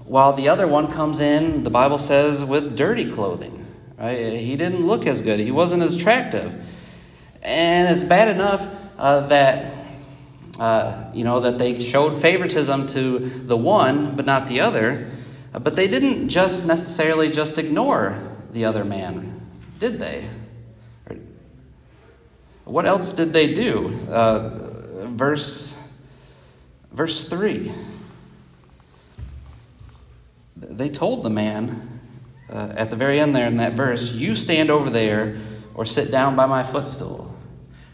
while 0.05 0.33
the 0.33 0.49
other 0.49 0.69
one 0.69 0.87
comes 0.93 1.19
in, 1.19 1.65
the 1.65 1.71
Bible 1.71 1.99
says, 1.99 2.45
with 2.45 2.77
dirty 2.77 3.11
clothing. 3.11 3.67
Right? 3.99 4.35
He 4.35 4.55
didn't 4.55 4.87
look 4.87 5.09
as 5.09 5.23
good, 5.23 5.41
he 5.41 5.51
wasn't 5.51 5.83
as 5.83 5.97
attractive. 5.97 6.55
And 7.43 7.93
it's 7.93 8.05
bad 8.05 8.29
enough 8.29 8.67
uh, 8.97 9.27
that. 9.27 9.75
Uh, 10.61 11.09
you 11.15 11.23
know, 11.23 11.39
that 11.39 11.57
they 11.57 11.79
showed 11.79 12.21
favoritism 12.21 12.89
to 12.89 13.21
the 13.21 13.57
one, 13.57 14.17
but 14.17 14.27
not 14.27 14.49
the 14.49 14.61
other. 14.61 15.09
But 15.53 15.77
they 15.77 15.89
didn't 15.89 16.29
just 16.29 16.67
necessarily 16.67 17.31
just 17.31 17.59
ignore 17.59 18.37
the 18.53 18.65
other 18.65 18.85
man, 18.85 19.41
did 19.79 19.99
they? 19.99 20.25
What 22.65 22.85
else 22.85 23.17
did 23.17 23.33
they 23.33 23.55
do? 23.55 23.99
Uh, 24.11 25.07
verse, 25.07 26.07
verse 26.93 27.29
3. 27.31 27.73
They 30.57 30.91
told 30.91 31.23
the 31.23 31.31
man 31.31 31.99
uh, 32.51 32.73
at 32.77 32.91
the 32.91 32.97
very 32.97 33.21
end 33.21 33.35
there 33.35 33.47
in 33.47 33.57
that 33.59 33.73
verse, 33.73 34.13
You 34.13 34.35
stand 34.35 34.71
over 34.71 34.91
there 34.91 35.39
or 35.75 35.85
sit 35.85 36.11
down 36.11 36.37
by 36.37 36.47
my 36.47 36.63
footstool. 36.63 37.35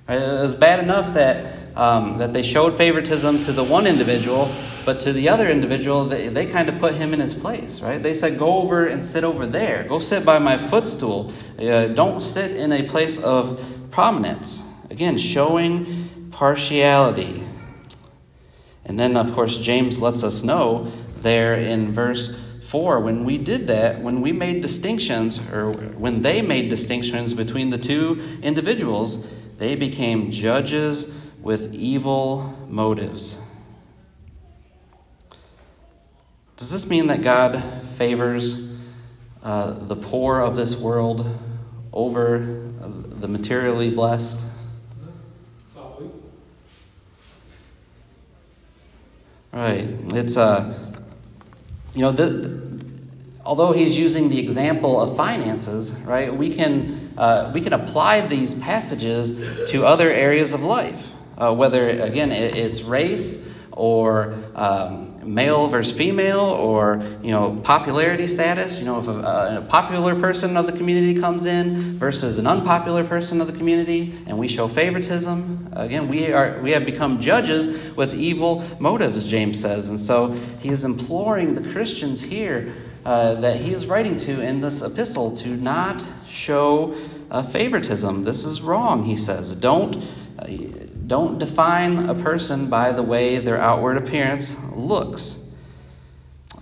Right? 0.09 0.19
It 0.21 0.43
was 0.43 0.55
bad 0.55 0.81
enough 0.81 1.15
that, 1.15 1.77
um, 1.77 2.19
that 2.19 2.33
they 2.33 2.43
showed 2.43 2.77
favoritism 2.77 3.41
to 3.43 3.53
the 3.53 3.65
one 3.65 3.87
individual, 3.87 4.53
but 4.85 5.01
to 5.01 5.13
the 5.13 5.29
other 5.29 5.49
individual, 5.49 6.05
they, 6.05 6.29
they 6.29 6.47
kind 6.47 6.69
of 6.69 6.79
put 6.79 6.95
him 6.95 7.13
in 7.13 7.21
his 7.21 7.35
place, 7.35 7.81
right? 7.81 8.03
They 8.03 8.15
said, 8.15 8.39
Go 8.39 8.59
over 8.59 8.87
and 8.87 9.05
sit 9.05 9.25
over 9.25 9.47
there. 9.47 9.85
Go 9.85 9.99
sit 9.99 10.25
by 10.25 10.39
my 10.39 10.57
footstool. 10.57 11.33
Uh, 11.59 11.89
don't 11.89 12.23
sit 12.23 12.57
in 12.57 12.73
a 12.73 12.83
place 12.83 13.23
of 13.23 13.61
prominence. 13.91 14.87
Again, 14.91 15.19
showing 15.19 16.29
partiality. 16.31 17.43
And 18.85 18.99
then, 19.01 19.17
of 19.17 19.33
course, 19.33 19.61
James 19.61 20.01
lets 20.01 20.23
us 20.23 20.45
know 20.45 20.91
there 21.19 21.55
in 21.55 21.93
verse 21.93 22.41
4 22.65 23.01
when 23.01 23.25
we 23.25 23.39
did 23.39 23.67
that, 23.69 24.01
when 24.01 24.21
we 24.21 24.33
made 24.33 24.61
distinctions, 24.61 25.39
or 25.51 25.73
when 25.73 26.23
they 26.23 26.43
made 26.43 26.69
distinctions 26.69 27.33
between 27.33 27.71
the 27.71 27.79
two 27.79 28.21
individuals, 28.43 29.33
they 29.59 29.75
became 29.75 30.31
judges 30.31 31.15
with 31.41 31.75
evil 31.75 32.55
motives. 32.69 33.41
Does 36.57 36.71
this 36.71 36.89
mean 36.89 37.09
that 37.09 37.23
God 37.23 37.61
favors 37.97 38.79
uh, 39.43 39.73
the 39.73 39.97
poor 39.97 40.41
of 40.41 40.57
this 40.57 40.81
world 40.81 41.27
over 41.93 42.71
the 43.25 43.29
materially 43.29 43.91
blessed? 43.91 44.53
Right. 49.53 49.87
It's 50.13 50.37
uh, 50.37 50.77
you 51.95 52.01
know, 52.01 52.11
the, 52.11 52.61
although 53.45 53.71
he's 53.71 53.97
using 53.97 54.29
the 54.29 54.41
example 54.41 55.01
of 55.01 55.17
finances, 55.17 56.01
right? 56.01 56.35
We 56.35 56.51
can 56.51 57.11
uh, 57.17 57.53
we 57.55 57.61
can 57.61 57.73
apply 57.73 58.23
these 58.23 58.61
passages 58.61 59.71
to 59.71 59.87
other 59.87 60.11
areas 60.11 60.55
of 60.55 60.63
life, 60.63 61.13
uh, 61.39 61.55
whether 61.55 61.89
again 61.89 62.33
it's 62.33 62.83
race 62.83 63.57
or 63.71 64.35
um, 64.57 65.14
male 65.25 65.67
versus 65.67 65.97
female 65.97 66.41
or 66.41 67.03
you 67.23 67.31
know 67.31 67.59
popularity 67.65 68.27
status 68.27 68.79
you 68.79 68.85
know 68.85 68.99
if 68.99 69.09
a, 69.09 69.59
a, 69.59 69.67
popular 69.69 70.15
person 70.15 70.57
of 70.57 70.67
the 70.67 70.73
community 70.73 71.19
comes 71.21 71.47
in 71.47 71.99
versus 71.99 72.39
an 72.39 72.47
unpopular 72.47 73.05
person 73.05 73.41
of 73.41 73.47
the 73.47 73.53
community 73.53 74.13
and 74.27 74.39
we 74.39 74.47
show 74.47 74.69
favoritism 74.69 75.69
again 75.73 76.09
we 76.09 76.33
are 76.33 76.61
we 76.61 76.71
have 76.71 76.85
become 76.85 77.21
judges 77.21 77.95
with 77.97 78.15
evil 78.15 78.63
motives 78.79 79.29
james 79.29 79.61
says. 79.61 79.89
And 79.89 80.01
so 80.01 80.29
he 80.61 80.69
is 80.69 80.85
imploring 80.85 81.55
the 81.55 81.69
christians 81.71 82.23
here 82.23 82.73
uh, 83.05 83.35
that 83.35 83.61
he 83.61 83.73
is 83.73 83.87
writing 83.87 84.17
to 84.17 84.41
in 84.41 84.61
this 84.61 84.83
epistle 84.83 85.37
to 85.37 85.51
not 85.51 86.05
show 86.27 86.95
uh, 87.31 87.43
favoritism. 87.43 88.25
This 88.25 88.45
is 88.45 88.63
wrong 88.63 89.05
he 89.05 89.17
says. 89.17 89.57
Don't 89.57 89.97
uh, 90.39 90.47
don't 91.07 91.39
define 91.39 92.09
a 92.09 92.15
person 92.15 92.71
by 92.71 92.93
the 92.93 93.03
way 93.03 93.39
their 93.39 93.61
outward 93.61 93.97
appearance 93.97 94.73
looks. 94.75 95.45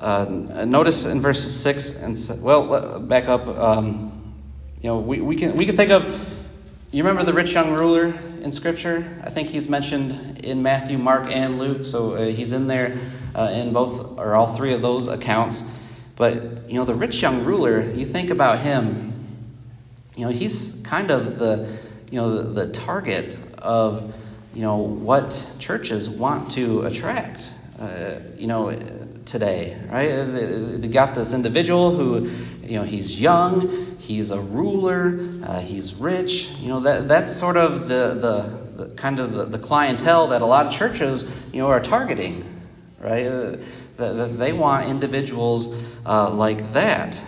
Uh, 0.00 0.24
notice 0.66 1.07
in 1.07 1.20
verses 1.20 1.55
6 1.61 2.02
and 2.02 2.44
well, 2.44 2.98
back 2.98 3.28
up. 3.28 3.46
Um, 3.46 4.35
you 4.81 4.88
know, 4.88 4.98
we, 4.98 5.20
we, 5.20 5.37
can, 5.37 5.57
we 5.57 5.64
can 5.64 5.76
think 5.76 5.90
of, 5.90 6.05
you 6.90 7.05
remember 7.05 7.22
the 7.22 7.33
rich 7.33 7.55
young 7.55 7.72
ruler 7.72 8.12
in 8.42 8.50
Scripture? 8.50 9.05
I 9.22 9.31
think 9.31 9.48
he's 9.48 9.68
mentioned 9.68 10.40
in 10.44 10.61
Matthew, 10.61 10.98
Mark, 10.98 11.31
and 11.31 11.59
Luke, 11.59 11.85
so 11.85 12.14
uh, 12.14 12.24
he's 12.24 12.50
in 12.50 12.66
there 12.66 12.98
uh, 13.37 13.52
in 13.55 13.72
both 13.72 14.18
or 14.18 14.35
all 14.35 14.48
three 14.48 14.72
of 14.72 14.83
those 14.83 15.07
accounts. 15.07 15.78
But, 16.16 16.68
you 16.68 16.74
know, 16.74 16.85
the 16.85 16.94
rich 16.94 17.22
young 17.22 17.44
ruler, 17.44 17.81
you 17.81 18.05
think 18.05 18.31
about 18.31 18.59
him, 18.59 19.12
you 20.16 20.24
know, 20.24 20.33
he's 20.33 20.83
kind 20.85 21.11
of 21.12 21.38
the, 21.38 21.78
you 22.11 22.20
know, 22.20 22.42
the, 22.42 22.64
the 22.64 22.72
target 22.72 23.38
of 23.59 24.14
you 24.54 24.62
know, 24.62 24.76
what 24.76 25.54
churches 25.58 26.10
want 26.10 26.50
to 26.52 26.82
attract, 26.82 27.52
uh, 27.78 28.16
you 28.36 28.46
know, 28.46 28.76
today, 29.24 29.76
right? 29.90 30.08
They 30.80 30.88
got 30.88 31.14
this 31.14 31.32
individual 31.32 31.94
who, 31.94 32.28
you 32.62 32.78
know, 32.78 32.84
he's 32.84 33.20
young, 33.20 33.96
he's 33.98 34.30
a 34.30 34.40
ruler, 34.40 35.18
uh, 35.44 35.60
he's 35.60 35.94
rich. 35.94 36.50
You 36.58 36.68
know, 36.68 36.80
that 36.80 37.08
that's 37.08 37.34
sort 37.34 37.56
of 37.56 37.88
the 37.88 38.62
the, 38.76 38.84
the 38.84 38.94
kind 38.94 39.20
of 39.20 39.32
the, 39.32 39.44
the, 39.44 39.58
clientele 39.58 40.28
that 40.28 40.42
a 40.42 40.46
lot 40.46 40.66
of 40.66 40.72
churches, 40.72 41.34
you 41.52 41.60
know, 41.60 41.68
are 41.68 41.80
targeting, 41.80 42.44
right? 43.00 43.26
Uh, 43.26 43.56
the, 43.96 44.30
they 44.36 44.52
want 44.52 44.88
individuals 44.88 45.76
uh, 46.04 46.30
like 46.30 46.72
that. 46.72 47.20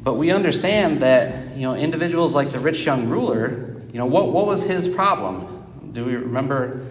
But 0.00 0.14
we 0.14 0.30
understand 0.30 1.00
that, 1.00 1.56
you 1.56 1.62
know, 1.62 1.74
individuals 1.74 2.34
like 2.34 2.50
the 2.50 2.60
rich 2.60 2.84
young 2.84 3.08
ruler, 3.08 3.77
you 3.92 3.98
know, 3.98 4.06
what, 4.06 4.32
what 4.32 4.46
was 4.46 4.68
his 4.68 4.92
problem? 4.94 5.90
Do 5.92 6.04
we 6.04 6.16
remember? 6.16 6.86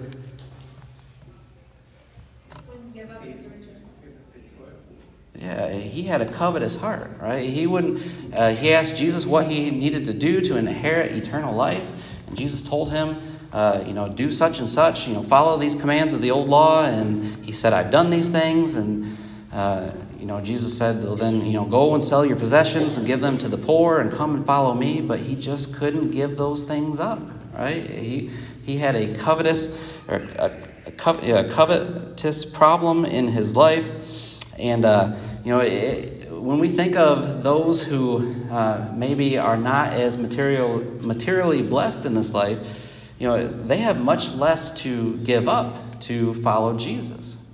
Yeah, 5.36 5.71
he 5.71 6.01
had 6.01 6.21
a 6.21 6.25
covetous 6.25 6.81
heart, 6.81 7.12
right? 7.21 7.47
He 7.47 7.67
wouldn't. 7.67 8.01
Uh, 8.36 8.49
he 8.49 8.73
asked 8.73 8.97
Jesus 8.97 9.23
what 9.23 9.45
he 9.45 9.69
needed 9.69 10.05
to 10.05 10.13
do 10.13 10.41
to 10.41 10.57
inherit 10.57 11.12
eternal 11.12 11.53
life, 11.53 12.25
and 12.27 12.36
Jesus 12.36 12.63
told 12.63 12.91
him, 12.91 13.15
uh, 13.53 13.83
you 13.86 13.93
know, 13.93 14.10
do 14.10 14.31
such 14.31 14.60
and 14.60 14.69
such. 14.69 15.07
You 15.07 15.13
know, 15.13 15.23
follow 15.23 15.57
these 15.57 15.75
commands 15.75 16.13
of 16.13 16.21
the 16.21 16.31
old 16.31 16.49
law. 16.49 16.86
And 16.86 17.23
he 17.45 17.51
said, 17.51 17.73
I've 17.73 17.91
done 17.91 18.10
these 18.10 18.29
things, 18.31 18.75
and 18.75 19.17
uh, 19.53 19.91
you 20.27 20.33
know, 20.33 20.41
Jesus 20.41 20.77
said, 20.77 21.05
well, 21.05 21.15
then, 21.15 21.45
you 21.45 21.53
know, 21.53 21.63
go 21.63 21.93
and 21.93 22.03
sell 22.03 22.25
your 22.25 22.35
possessions 22.35 22.97
and 22.97 23.07
give 23.07 23.21
them 23.21 23.37
to 23.37 23.47
the 23.47 23.57
poor 23.57 24.01
and 24.01 24.11
come 24.11 24.35
and 24.35 24.45
follow 24.45 24.73
me. 24.73 24.99
But 24.99 25.21
he 25.21 25.35
just 25.37 25.77
couldn't 25.77 26.11
give 26.11 26.35
those 26.35 26.63
things 26.63 26.99
up, 26.99 27.19
right? 27.57 27.89
He, 27.89 28.29
he 28.65 28.75
had 28.75 28.97
a 28.97 29.15
covetous, 29.15 29.97
or 30.09 30.27
a, 30.37 30.51
a, 30.85 30.91
covetous 30.91 32.51
problem 32.51 33.05
in 33.05 33.29
his 33.29 33.55
life. 33.55 33.89
And, 34.59 34.83
uh, 34.83 35.15
you 35.45 35.53
know, 35.53 35.61
it, 35.61 36.29
when 36.29 36.59
we 36.59 36.67
think 36.67 36.97
of 36.97 37.41
those 37.41 37.81
who 37.81 38.35
uh, 38.51 38.91
maybe 38.93 39.37
are 39.37 39.55
not 39.55 39.93
as 39.93 40.17
material, 40.17 40.83
materially 41.03 41.61
blessed 41.61 42.05
in 42.05 42.15
this 42.15 42.33
life, 42.33 42.59
you 43.17 43.29
know, 43.29 43.47
they 43.47 43.77
have 43.77 44.03
much 44.03 44.35
less 44.35 44.77
to 44.81 45.15
give 45.19 45.47
up 45.47 46.01
to 46.01 46.33
follow 46.33 46.77
Jesus 46.77 47.46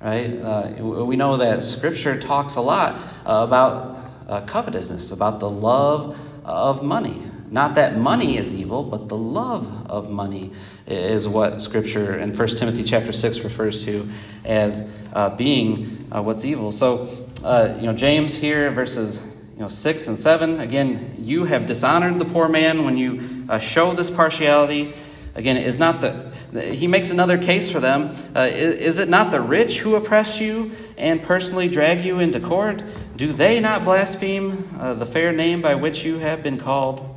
right? 0.00 0.38
Uh, 0.38 1.04
we 1.04 1.16
know 1.16 1.36
that 1.36 1.62
Scripture 1.62 2.20
talks 2.20 2.56
a 2.56 2.60
lot 2.60 2.94
uh, 3.24 3.44
about 3.46 3.98
uh, 4.28 4.40
covetousness, 4.42 5.12
about 5.12 5.40
the 5.40 5.48
love 5.48 6.18
of 6.44 6.82
money. 6.82 7.22
Not 7.50 7.76
that 7.76 7.96
money 7.96 8.36
is 8.36 8.52
evil, 8.60 8.82
but 8.82 9.08
the 9.08 9.16
love 9.16 9.88
of 9.88 10.10
money 10.10 10.52
is 10.86 11.28
what 11.28 11.62
Scripture 11.62 12.18
in 12.18 12.34
1 12.34 12.48
Timothy 12.48 12.82
chapter 12.82 13.12
6 13.12 13.44
refers 13.44 13.84
to 13.84 14.08
as 14.44 14.92
uh, 15.12 15.30
being 15.30 16.08
uh, 16.10 16.22
what's 16.22 16.44
evil. 16.44 16.72
So, 16.72 17.08
uh, 17.44 17.74
you 17.78 17.86
know, 17.86 17.94
James 17.94 18.36
here, 18.36 18.70
verses 18.70 19.32
you 19.54 19.62
know, 19.62 19.68
6 19.68 20.08
and 20.08 20.18
7, 20.18 20.60
again, 20.60 21.14
you 21.18 21.44
have 21.44 21.66
dishonored 21.66 22.18
the 22.18 22.26
poor 22.26 22.48
man 22.48 22.84
when 22.84 22.98
you 22.98 23.46
show 23.60 23.92
this 23.92 24.10
partiality. 24.10 24.92
Again, 25.34 25.56
is 25.56 25.78
not 25.78 26.00
the 26.00 26.32
he 26.52 26.86
makes 26.86 27.10
another 27.10 27.38
case 27.38 27.70
for 27.70 27.80
them. 27.80 28.14
Uh, 28.34 28.40
is, 28.40 28.74
is, 28.76 28.98
it 28.98 29.08
not 29.08 29.30
the 29.30 29.40
rich 29.40 29.80
who 29.80 29.94
oppress 29.96 30.40
you 30.40 30.72
and 30.96 31.22
personally 31.22 31.68
drag 31.68 32.04
you 32.04 32.20
into 32.20 32.40
court? 32.40 32.82
Do 33.16 33.32
they 33.32 33.60
not 33.60 33.84
blaspheme 33.84 34.68
uh, 34.78 34.94
the 34.94 35.06
fair 35.06 35.32
name 35.32 35.62
by 35.62 35.74
which 35.74 36.04
you 36.04 36.18
have 36.18 36.42
been 36.42 36.58
called? 36.58 37.12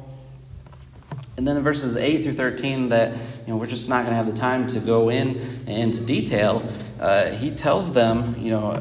And 1.38 1.48
then 1.48 1.56
in 1.56 1.63
verses 1.63 1.96
8 1.96 2.24
through 2.24 2.34
13, 2.34 2.89
that 2.89 3.13
you 3.46 3.54
know, 3.54 3.58
we're 3.58 3.65
just 3.65 3.88
not 3.88 4.00
going 4.00 4.10
to 4.12 4.15
have 4.15 4.26
the 4.26 4.34
time 4.34 4.68
to 4.68 4.80
go 4.82 5.10
in 5.10 5.38
into 5.68 6.04
detail, 6.06 6.68
uh, 7.00 7.28
he 7.28 7.52
tells 7.52 7.94
them, 7.94 8.36
you 8.38 8.52
know, 8.52 8.74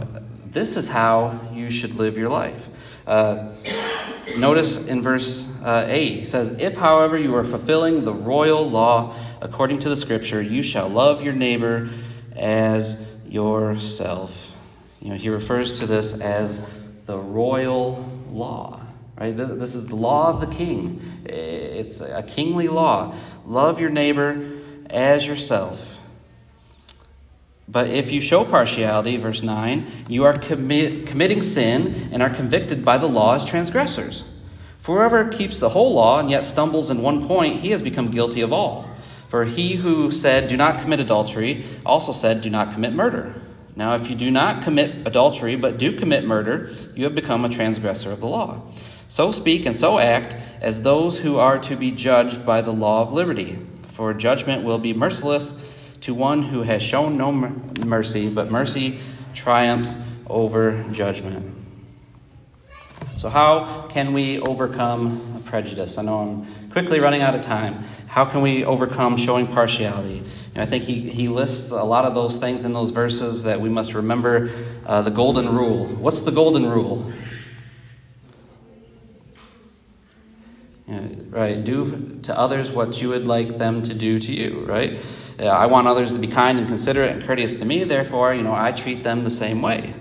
this 0.47 0.77
is 0.77 0.89
how 0.89 1.39
you 1.53 1.71
should 1.71 1.95
live 1.95 2.19
your 2.19 2.31
life. 2.31 2.69
Uh, 3.07 3.53
notice 4.37 4.89
in 4.89 5.03
verse 5.03 5.63
uh, 5.63 5.87
8, 5.89 6.15
he 6.17 6.25
says, 6.25 6.59
If, 6.59 6.77
however, 6.77 7.17
you 7.17 7.35
are 7.37 7.45
fulfilling 7.45 8.05
the 8.05 8.13
royal 8.13 8.69
law, 8.69 9.15
according 9.41 9.81
to 9.81 9.89
the 9.89 9.97
scripture, 9.97 10.43
you 10.43 10.63
shall 10.63 10.89
love 10.89 11.23
your 11.23 11.35
neighbor 11.35 11.89
as 12.35 13.07
yourself. 13.27 14.57
You 15.01 15.11
know, 15.11 15.17
he 15.17 15.29
refers 15.29 15.81
to 15.81 15.87
this 15.87 16.21
as 16.21 16.67
the 17.07 17.19
royal 17.19 18.05
law, 18.31 18.81
right? 19.19 19.37
This 19.37 19.75
is 19.75 19.87
the 19.87 19.97
law 19.97 20.31
of 20.31 20.41
the 20.41 20.55
king. 20.55 21.01
It's 21.25 22.01
a 22.01 22.23
kingly 22.23 22.69
law. 22.69 23.15
Love 23.47 23.81
your 23.81 23.91
neighbor 23.91 24.61
as 24.91 25.27
yourself. 25.27 25.99
But 27.71 27.89
if 27.89 28.11
you 28.11 28.23
show 28.23 28.45
partiality, 28.45 29.19
verse 29.19 29.43
9, 29.43 29.87
you 30.09 30.25
are 30.25 30.33
commi- 30.33 31.07
committing 31.07 31.43
sin 31.43 32.09
and 32.13 32.23
are 32.23 32.31
convicted 32.31 32.83
by 32.83 32.97
the 32.97 33.07
law 33.07 33.35
as 33.35 33.45
transgressors. 33.45 34.35
For 34.79 34.97
whoever 34.97 35.29
keeps 35.29 35.61
the 35.61 35.69
whole 35.69 35.95
law 35.95 36.19
and 36.19 36.31
yet 36.31 36.47
stumbles 36.47 36.89
in 36.89 37.03
one 37.03 37.27
point, 37.27 37.57
he 37.57 37.71
has 37.73 37.83
become 37.83 38.11
guilty 38.11 38.41
of 38.41 38.55
all. 38.55 38.88
For 39.29 39.45
he 39.45 39.77
who 39.77 40.11
said, 40.11 40.49
Do 40.49 40.57
not 40.57 40.81
commit 40.81 41.01
adultery, 41.01 41.65
also 41.85 42.13
said, 42.13 42.41
Do 42.41 42.51
not 42.51 42.73
commit 42.73 42.95
murder. 42.95 43.35
Now, 43.77 43.95
if 43.95 44.11
you 44.11 44.17
do 44.17 44.31
not 44.31 44.63
commit 44.63 45.07
adultery, 45.07 45.55
but 45.55 45.79
do 45.79 45.97
commit 45.97 46.25
murder, 46.25 46.71
you 46.97 47.05
have 47.05 47.15
become 47.15 47.45
a 47.45 47.49
transgressor 47.49 48.11
of 48.11 48.19
the 48.19 48.27
law. 48.27 48.63
So 49.07 49.31
speak 49.31 49.67
and 49.67 49.77
so 49.77 49.99
act 49.99 50.37
as 50.61 50.83
those 50.83 51.21
who 51.21 51.39
are 51.39 51.59
to 51.61 51.77
be 51.77 51.93
judged 51.93 52.45
by 52.45 52.61
the 52.61 52.73
law 52.73 53.03
of 53.03 53.13
liberty. 53.13 53.57
For 53.89 54.13
judgment 54.13 54.65
will 54.65 54.79
be 54.79 54.93
merciless 54.93 55.73
to 56.01 56.15
one 56.15 56.43
who 56.43 56.63
has 56.63 56.83
shown 56.83 57.17
no 57.17 57.31
mercy, 57.33 58.29
but 58.29 58.51
mercy 58.51 58.99
triumphs 59.35 60.03
over 60.27 60.85
judgment. 60.93 61.55
So, 63.17 63.29
how 63.29 63.87
can 63.89 64.13
we 64.13 64.41
overcome 64.41 65.43
prejudice? 65.45 65.99
I 65.99 66.03
know 66.03 66.19
I'm 66.19 66.68
quickly 66.79 67.01
running 67.01 67.23
out 67.23 67.35
of 67.35 67.41
time. 67.41 67.75
How 68.07 68.25
can 68.25 68.41
we 68.41 68.65
overcome 68.65 69.17
showing 69.17 69.49
partiality? 69.49 70.23
And 70.55 70.63
I 70.63 70.65
think 70.65 70.85
he, 70.85 71.11
he 71.11 71.27
lists 71.27 71.73
a 71.73 71.83
lot 71.83 72.05
of 72.05 72.15
those 72.15 72.37
things 72.37 72.65
in 72.65 72.73
those 72.73 72.93
verses 72.93 73.43
that 73.43 73.61
we 73.61 73.69
must 73.69 73.95
remember 73.95 74.49
uh, 74.87 75.03
the 75.03 75.11
golden 75.11 75.49
rule. 75.49 75.87
What's 75.87 76.23
the 76.23 76.31
golden 76.31 76.71
rule? 76.71 77.13
Yeah, 80.87 81.01
right, 81.31 81.65
do 81.65 82.21
to 82.23 82.39
others 82.39 82.71
what 82.71 83.03
you 83.03 83.09
would 83.09 83.27
like 83.27 83.59
them 83.59 83.83
to 83.83 83.93
do 83.93 84.21
to 84.21 84.33
you, 84.33 84.61
right? 84.61 85.01
I 85.41 85.67
want 85.67 85.89
others 85.89 86.13
to 86.13 86.19
be 86.21 86.29
kind 86.29 86.59
and 86.59 86.69
considerate 86.69 87.11
and 87.11 87.25
courteous 87.25 87.59
to 87.59 87.65
me, 87.65 87.83
therefore, 87.83 88.35
you 88.35 88.43
know, 88.43 88.55
I 88.55 88.71
treat 88.71 89.03
them 89.03 89.25
the 89.25 89.31
same 89.31 89.63
way. 89.63 89.95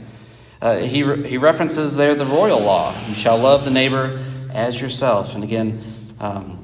Uh, 0.62 0.78
he, 0.78 1.02
re- 1.02 1.28
he 1.28 1.40
references 1.40 1.96
there 1.96 2.14
the 2.14 2.26
royal 2.26 2.60
law 2.60 2.94
you 3.08 3.16
shall 3.16 3.40
love 3.40 3.66
the 3.66 3.72
neighbor 3.72 4.24
as 4.52 4.80
yourself. 4.80 5.34
And 5.34 5.44
again, 5.44 5.82
um, 6.20 6.57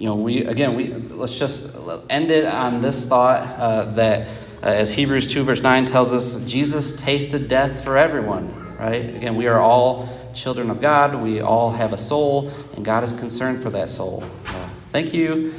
you 0.00 0.06
know, 0.06 0.14
we 0.14 0.44
again 0.46 0.74
we 0.74 0.88
let's 0.88 1.38
just 1.38 1.76
end 2.08 2.30
it 2.30 2.46
on 2.46 2.80
this 2.80 3.06
thought 3.06 3.42
uh, 3.60 3.84
that 3.92 4.26
uh, 4.62 4.66
as 4.66 4.92
Hebrews 4.92 5.26
2, 5.26 5.44
verse 5.44 5.62
9 5.62 5.84
tells 5.84 6.12
us, 6.12 6.44
Jesus 6.44 7.00
tasted 7.00 7.48
death 7.48 7.84
for 7.84 7.96
everyone, 7.96 8.50
right? 8.78 9.14
Again, 9.14 9.36
we 9.36 9.46
are 9.46 9.58
all 9.58 10.08
children 10.34 10.70
of 10.70 10.80
God. 10.80 11.14
We 11.14 11.40
all 11.40 11.70
have 11.70 11.92
a 11.92 11.98
soul, 11.98 12.50
and 12.76 12.84
God 12.84 13.02
is 13.04 13.18
concerned 13.18 13.62
for 13.62 13.70
that 13.70 13.88
soul. 13.88 14.22
Uh, 14.46 14.68
thank 14.90 15.14
you 15.14 15.54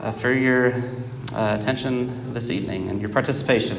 uh, 0.00 0.12
for 0.12 0.32
your 0.32 0.72
uh, 1.34 1.56
attention 1.58 2.32
this 2.32 2.50
evening 2.50 2.88
and 2.88 3.00
your 3.00 3.10
participation. 3.10 3.76